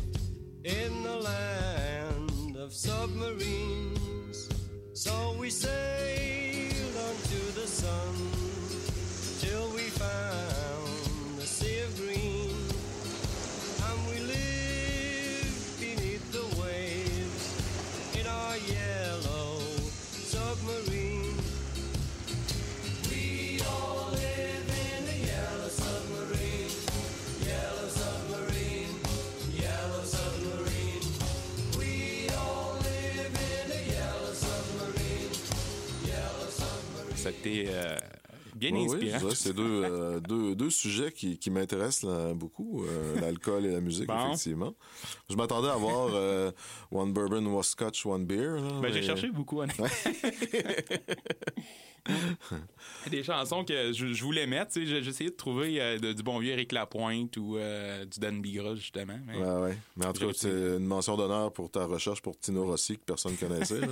in 0.66 1.04
the 1.04 1.22
land 1.24 2.58
of 2.58 2.74
submarines. 2.74 3.93
So 5.06 5.36
we 5.38 5.50
sailed 5.50 6.96
unto 6.96 7.52
the 7.60 7.68
sun 7.68 8.53
C'était 37.24 37.66
euh, 37.68 37.96
bien 38.56 38.72
Oui, 38.72 38.80
oui, 38.90 38.96
inspirant. 38.96 39.18
dirais, 39.20 39.36
c'est 39.36 39.54
deux, 39.54 39.82
euh, 39.84 40.20
deux, 40.20 40.56
deux 40.56 40.70
sujets 40.70 41.12
qui, 41.12 41.38
qui 41.38 41.50
m'intéressent 41.50 42.34
beaucoup, 42.36 42.84
euh, 42.84 43.16
l'alcool 43.22 43.66
et 43.66 43.72
la 43.72 43.80
musique, 43.82 44.08
Bon. 44.08 44.26
effectivement. 44.28 44.74
Je 45.30 45.36
m'attendais 45.36 45.70
à 45.70 45.76
voir 45.76 46.10
euh, 46.14 46.52
One 46.92 47.14
Bourbon, 47.14 47.46
One 47.46 47.64
Scotch, 47.64 48.06
One 48.06 48.26
Beer. 48.26 48.56
là, 48.62 48.80
Ben, 48.82 48.92
j'ai 48.92 49.02
cherché 49.02 49.30
beaucoup, 49.30 49.62
honnêtement. 49.62 49.88
Des 53.10 53.24
chansons 53.24 53.64
que 53.64 53.94
je, 53.94 54.14
je 54.14 54.24
voulais 54.24 54.46
mettre. 54.46 54.72
tu 54.74 54.82
sais, 54.82 54.86
j'ai- 54.86 55.04
J'essayais 55.04 55.30
de 55.30 55.36
trouver 55.36 55.82
euh, 55.82 55.98
de- 56.00 56.14
du 56.14 56.24
bon 56.24 56.40
vieux 56.40 56.52
Eric 56.52 56.72
Lapointe 56.72 57.38
ou 57.38 57.58
euh, 57.58 58.06
du 58.06 58.20
Dan 58.20 58.42
Bigra, 58.42 58.76
justement. 58.76 59.18
mais- 59.28 59.38
Ouais, 59.38 59.62
ouais. 59.70 59.78
Mais 59.98 60.06
en 60.06 60.14
tout 60.14 60.28
cas, 60.28 60.34
c'est 60.36 60.50
une 60.50 60.86
mention 60.86 61.16
d'honneur 61.18 61.52
pour 61.54 61.70
ta 61.72 61.86
recherche 61.86 62.22
pour 62.22 62.38
Tino 62.40 62.66
Rossi 62.66 62.98
que 62.98 63.04
personne 63.06 63.36
connaissait. 63.38 63.80
là. 63.82 63.88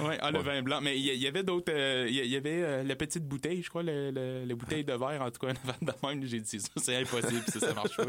Ouais, 0.00 0.18
ah, 0.20 0.30
le 0.30 0.40
vin 0.40 0.62
blanc. 0.62 0.80
Mais 0.80 0.98
il 0.98 1.04
y, 1.16 1.26
avait 1.26 1.42
d'autres. 1.42 1.72
euh, 1.72 2.06
Il 2.08 2.14
y, 2.26 2.36
avait 2.36 2.62
euh, 2.62 2.82
la 2.82 2.96
petite 2.96 3.26
bouteille, 3.26 3.62
je 3.62 3.68
crois, 3.68 3.82
le, 3.82 4.10
le- 4.10 4.44
la 4.46 4.54
bouteille 4.54 4.84
de 4.84 4.92
verre, 4.92 5.22
en 5.22 5.30
tout 5.30 5.44
cas, 5.46 5.52
de 5.82 5.92
même. 6.06 6.24
J'ai 6.26 6.40
dit, 6.40 6.60
ça, 6.60 6.68
c'est 6.76 6.96
impossible, 6.96 7.42
ça, 7.48 7.60
ça 7.60 7.74
marche 7.74 7.96
pas. 7.96 8.04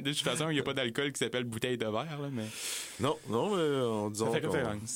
de 0.00 0.10
toute 0.12 0.18
façon, 0.20 0.50
il 0.50 0.54
n'y 0.54 0.60
a 0.60 0.64
pas 0.64 0.74
d'alcool 0.74 1.12
qui 1.12 1.18
s'appelle 1.18 1.44
bouteille 1.44 1.78
de 1.78 1.84
verre, 1.86 2.18
là, 2.20 2.28
mais. 2.30 2.46
non, 3.00 3.16
non, 3.28 3.56
mais 3.56 3.62
on, 3.82 4.10
disons 4.10 4.32
Ça 4.32 4.40
fait 4.40 4.46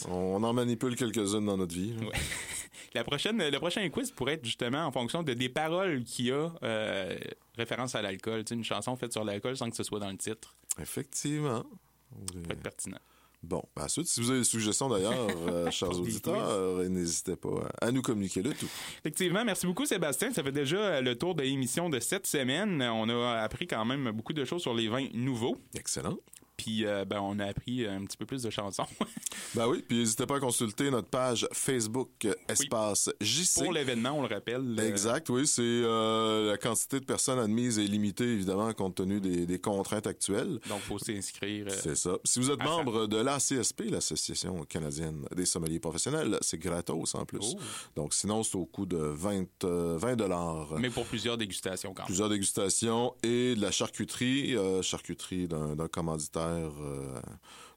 on, 0.09 0.43
en 0.43 0.53
manipule 0.53 0.97
quelques-unes 0.97 1.47
dans 1.47 1.57
notre 1.65 1.75
vie. 1.75 1.95
Ouais. 2.01 2.13
La 2.95 3.03
prochaine, 3.03 3.39
le 3.39 3.59
prochain 3.59 3.89
quiz 3.89 4.13
pourrait 4.13 4.35
être 4.35 4.45
justement 4.45 4.87
en 4.87 4.93
fonction 4.93 5.25
de 5.25 5.35
des 5.35 5.49
paroles 5.49 6.05
qu'il 6.05 6.27
y 6.27 6.31
a 6.31 6.53
euh, 6.63 7.17
référence 7.57 7.97
à 7.97 8.03
l'alcool. 8.03 8.45
Une 8.53 8.63
chanson 8.63 8.95
faite 8.95 9.13
sur 9.13 9.25
l'alcool 9.25 9.57
sans 9.57 9.69
que 9.69 9.75
ce 9.75 9.83
soit 9.83 9.99
dans 9.99 10.11
le 10.11 10.17
titre. 10.17 10.57
Effectivement. 10.81 11.65
Ça 12.13 12.41
peut 12.45 12.53
être 12.53 12.63
pertinent. 12.63 13.01
Bon, 13.43 13.63
ben, 13.77 13.85
ensuite, 13.85 14.07
si 14.07 14.21
vous 14.21 14.31
avez 14.31 14.41
des 14.41 14.45
suggestions 14.45 14.89
d'ailleurs, 14.89 15.13
euh, 15.49 15.71
chers 15.73 15.91
auditeurs, 15.91 16.49
euh, 16.49 16.89
n'hésitez 16.89 17.35
pas 17.35 17.69
à 17.81 17.91
nous 17.91 18.01
communiquer 18.01 18.43
le 18.43 18.55
tout. 18.55 18.71
Effectivement, 19.01 19.45
merci 19.45 19.67
beaucoup 19.67 19.87
Sébastien. 19.87 20.33
Ça 20.33 20.45
fait 20.45 20.53
déjà 20.53 21.01
le 21.01 21.19
tour 21.19 21.35
de 21.35 21.43
l'émission 21.43 21.91
de 21.91 21.99
cette 21.99 22.29
semaine. 22.29 22.81
On 22.81 23.09
a 23.09 23.41
appris 23.41 23.67
quand 23.67 23.85
même 23.85 24.13
beaucoup 24.13 24.33
de 24.33 24.45
choses 24.45 24.63
sur 24.63 24.73
les 24.73 24.89
vins 24.89 25.09
nouveaux. 25.13 25.57
Excellent. 25.75 26.17
Puis 26.57 26.87
euh, 26.87 27.05
ben, 27.05 27.19
on 27.21 27.39
a 27.41 27.47
appris 27.47 27.87
un 27.87 28.05
petit 28.05 28.17
peu 28.17 28.27
plus 28.27 28.43
de 28.43 28.51
chansons 28.51 28.87
Ben 29.55 29.67
oui, 29.69 29.85
puis 29.87 29.99
n'hésitez 29.99 30.25
pas 30.27 30.37
à 30.37 30.41
consulter 30.41 30.91
notre 30.91 31.09
page 31.09 31.47
Facebook 31.53 32.11
euh, 32.25 32.35
Espace 32.49 33.11
JC. 33.21 33.63
pour 33.65 33.73
l'événement, 33.73 34.13
on 34.13 34.23
le 34.23 34.29
rappelle. 34.33 34.77
euh, 34.79 34.89
Exact, 34.89 35.29
oui, 35.31 35.47
c'est 35.47 35.63
la 35.83 36.57
quantité 36.57 37.01
de 37.01 37.05
personnes 37.05 37.39
admises 37.39 37.79
est 37.79 37.85
limitée 37.87 38.25
évidemment 38.25 38.73
compte 38.73 38.95
tenu 38.97 39.21
des, 39.21 39.47
des 39.47 39.59
contraintes 39.59 40.07
actuelles. 40.07 40.61
Donc, 40.69 40.81
faut 40.81 40.99
s'inscrire. 40.99 41.67
C'est 41.71 41.97
ça. 41.97 42.17
Si 42.25 42.39
vous 42.39 42.51
êtes 42.51 42.59
ça. 42.59 42.65
membre 42.65 43.07
de 43.07 43.17
l'ACSP, 43.17 43.91
l'Association 43.91 44.65
canadienne 44.65 45.25
des 45.35 45.47
sommeliers 45.47 45.81
professionnels, 45.81 46.39
c'est 46.41 46.59
gratos 46.59 47.15
en 47.15 47.25
plus. 47.25 47.55
Oh. 47.55 47.59
Donc 47.97 48.15
sinon, 48.15 48.43
c'est 48.43 48.57
au 48.57 48.67
coût 48.67 48.87
de 48.87 48.97
20 48.97 49.45
euh, 49.65 49.97
20 49.99 50.17
dollars. 50.17 50.75
mais 50.79 50.91
pour 50.91 51.05
plusieurs 51.07 51.37
dégustations 51.37 51.93
quand 51.95 52.03
même. 52.03 52.07
Plusieurs 52.07 52.29
dégustations 52.29 53.15
et 53.23 53.55
de 53.55 53.61
la 53.61 53.71
charcuterie, 53.71 54.57
charcuterie 54.83 55.49
d'un 55.49 55.89
commanditaire 55.89 56.44
euh, 56.49 57.21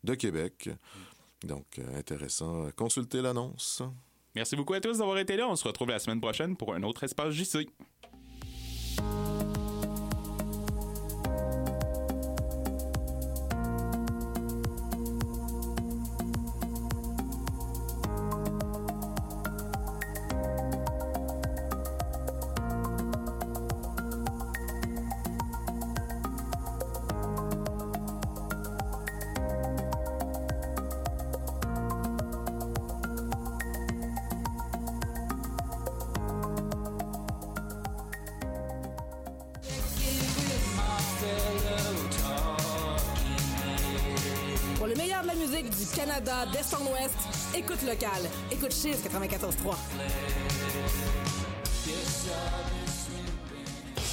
de 0.04 0.16
Québec. 0.16 0.70
Donc, 1.44 1.66
euh, 1.80 1.98
intéressant. 1.98 2.70
Consultez 2.76 3.22
l'annonce. 3.22 3.84
Merci 4.36 4.56
beaucoup 4.56 4.74
à 4.74 4.80
tous 4.80 5.00
d'avoir 5.00 5.18
été 5.18 5.36
là. 5.36 5.48
On 5.48 5.56
se 5.56 5.68
retrouve 5.68 5.90
la 5.90 6.00
semaine 6.00 6.22
prochaine 6.22 6.56
pour 6.56 6.74
un 6.74 6.84
autre 6.84 7.04
espace 7.04 7.34
JC. 7.34 7.68
Écoute 48.18 48.24
local. 48.24 48.30
Écoute 48.52 48.74
Chiz 48.74 48.98
94.3. 49.04 49.76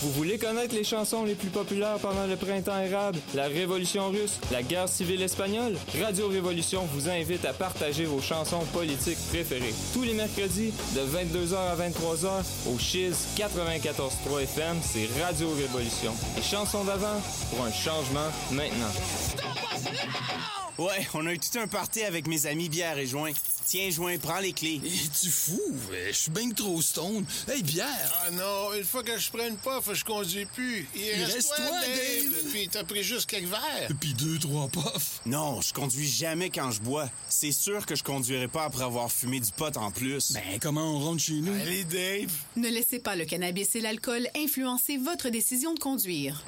Vous 0.03 0.11
voulez 0.11 0.37
connaître 0.37 0.75
les 0.75 0.85
chansons 0.85 1.25
les 1.25 1.35
plus 1.35 1.49
populaires 1.49 1.97
pendant 1.99 2.27
le 2.27 2.37
printemps 2.37 2.79
érable, 2.79 3.19
la 3.35 3.47
Révolution 3.47 4.11
russe, 4.11 4.39
la 4.53 4.63
guerre 4.63 4.87
civile 4.87 5.23
espagnole? 5.23 5.79
Radio 5.99 6.29
Révolution 6.29 6.87
vous 6.93 7.09
invite 7.09 7.47
à 7.47 7.55
partager 7.55 8.05
vos 8.05 8.21
chansons 8.21 8.61
politiques 8.75 9.19
préférées. 9.31 9.73
Tous 9.95 10.03
les 10.03 10.13
mercredis, 10.13 10.75
de 10.95 11.01
22h 11.01 11.55
à 11.55 11.77
23h, 11.77 12.75
au 12.75 12.79
Chiz 12.79 13.17
94.3 13.39 14.43
FM, 14.43 14.77
c'est 14.83 15.09
Radio 15.23 15.49
Révolution. 15.55 16.13
Les 16.37 16.43
chansons 16.43 16.85
d'avant 16.85 17.23
pour 17.49 17.65
un 17.65 17.73
changement 17.73 18.29
maintenant. 18.51 18.91
Stop 19.31 19.45
us 19.75 19.85
now! 19.85 20.85
Ouais, 20.85 21.07
on 21.15 21.25
a 21.27 21.33
eu 21.33 21.39
tout 21.39 21.59
un 21.59 21.69
party 21.69 22.03
avec 22.03 22.27
mes 22.27 22.47
amis 22.47 22.69
bière 22.69 22.99
et 22.99 23.07
joint. 23.07 23.31
Tiens, 23.67 23.89
joint, 23.91 24.19
prends 24.19 24.41
les 24.41 24.53
clés. 24.53 24.81
tu 25.21 25.31
fou? 25.31 25.61
Je 26.07 26.13
suis 26.13 26.31
bien 26.31 26.51
trop 26.51 26.81
stone. 26.83 27.25
Hey, 27.49 27.63
bière! 27.63 28.13
Ah 28.27 28.31
non, 28.31 28.75
une 28.77 28.85
fois 28.85 29.03
que 29.03 29.17
je 29.19 29.31
prends 29.31 29.47
une 29.47 29.57
puff, 29.57 29.93
je 29.95 30.05
conduis 30.05 30.45
plus. 30.45 30.87
Il, 30.95 31.01
Il 31.01 31.25
reste, 31.25 31.35
reste 31.35 31.49
toi, 31.57 31.67
toi, 31.69 31.81
Dave. 31.81 32.31
Dave. 32.31 32.51
Puis 32.53 32.69
t'as 32.69 32.85
pris 32.85 33.03
juste 33.03 33.29
quelques 33.29 33.49
verres. 33.49 33.89
Puis 34.01 34.13
deux, 34.15 34.39
trois 34.39 34.69
puffs. 34.69 35.21
Non, 35.25 35.61
je 35.63 35.73
conduis 35.73 36.09
jamais 36.09 36.51
quand 36.51 36.71
je 36.71 36.81
bois. 36.83 37.09
C'est 37.29 37.53
sûr 37.53 37.87
que 37.87 37.97
je 37.97 38.03
conduirai 38.05 38.49
pas 38.49 38.65
après 38.65 38.85
avoir 38.85 39.11
fumé 39.11 39.41
du 39.41 39.51
pot 39.51 39.75
en 39.79 39.91
plus. 39.91 40.33
Ben, 40.33 40.59
comment 40.61 40.97
on 40.97 40.99
rentre 41.01 41.23
chez 41.23 41.35
nous? 41.41 41.53
Allez, 41.63 41.85
Dave. 41.85 42.33
Ne 42.57 42.69
laissez 42.69 42.99
pas 42.99 43.17
le 43.17 43.25
cannabis 43.25 43.75
et 43.77 43.81
l'alcool 43.81 44.29
influencer 44.37 44.99
votre 44.99 45.31
décision 45.31 45.73
de 45.75 45.79
conduire. 45.81 46.45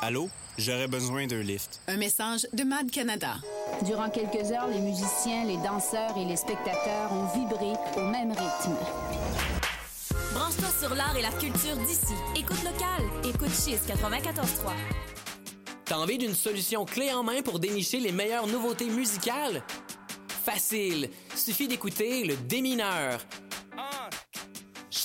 Allô? 0.00 0.30
J'aurais 0.58 0.88
besoin 0.88 1.26
d'un 1.26 1.42
lift. 1.42 1.80
Un 1.86 1.98
message 1.98 2.46
de 2.52 2.64
Mad 2.64 2.90
Canada. 2.90 3.34
Durant 3.84 4.08
quelques 4.08 4.50
heures, 4.52 4.68
les 4.68 4.80
musiciens, 4.80 5.44
les 5.44 5.58
danseurs 5.58 6.16
et 6.16 6.24
les 6.24 6.36
spectateurs 6.36 7.12
ont 7.12 7.26
vibré 7.38 7.72
au 7.96 8.00
même 8.00 8.30
rythme. 8.30 8.76
Branche-toi 10.32 10.68
sur 10.80 10.94
l'art 10.94 11.14
et 11.16 11.22
la 11.22 11.30
culture 11.30 11.76
d'ici. 11.86 12.14
Écoute 12.34 12.62
local. 12.64 13.04
Écoute 13.24 13.50
Chiz 13.50 13.78
94.3. 13.86 14.72
T'as 15.84 15.96
envie 15.96 16.18
d'une 16.18 16.34
solution 16.34 16.86
clé 16.86 17.12
en 17.12 17.22
main 17.22 17.42
pour 17.42 17.58
dénicher 17.58 18.00
les 18.00 18.12
meilleures 18.12 18.46
nouveautés 18.46 18.88
musicales? 18.88 19.62
Facile! 20.28 21.10
Suffit 21.34 21.68
d'écouter 21.68 22.24
le 22.24 22.34
Démineur. 22.34 23.20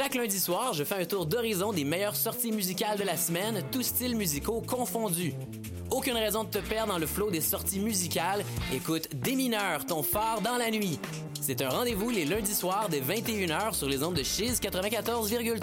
Chaque 0.02 0.16
lundi 0.16 0.40
soir, 0.40 0.74
je 0.74 0.84
fais 0.84 0.96
un 0.96 1.06
tour 1.06 1.28
d'horizon 1.28 1.74
des 1.74 1.84
meilleures 1.84 2.16
sorties 2.16 2.52
musicales 2.52 2.98
de 2.98 3.04
la 3.04 3.16
semaine, 3.18 3.64
tous 3.72 3.84
styles 3.84 4.16
musicaux 4.16 4.60
confondus. 4.60 5.36
Aucune 5.92 6.16
raison 6.16 6.44
de 6.44 6.50
te 6.50 6.58
perdre 6.58 6.94
dans 6.94 6.98
le 6.98 7.06
flot 7.06 7.30
des 7.30 7.40
sorties 7.40 7.80
musicales. 7.80 8.44
Écoute 8.74 9.10
Démineur, 9.14 9.86
ton 9.86 10.02
phare 10.02 10.42
dans 10.42 10.58
la 10.58 10.72
nuit. 10.72 10.98
C'est 11.40 11.62
un 11.62 11.70
rendez-vous 11.70 12.10
les 12.10 12.26
lundis 12.26 12.56
soirs 12.56 12.88
dès 12.90 13.00
21h 13.00 13.76
sur 13.76 13.88
les 13.88 14.02
ondes 14.02 14.16
de 14.16 14.24
Chiz 14.24 14.60
94,3. 14.60 15.62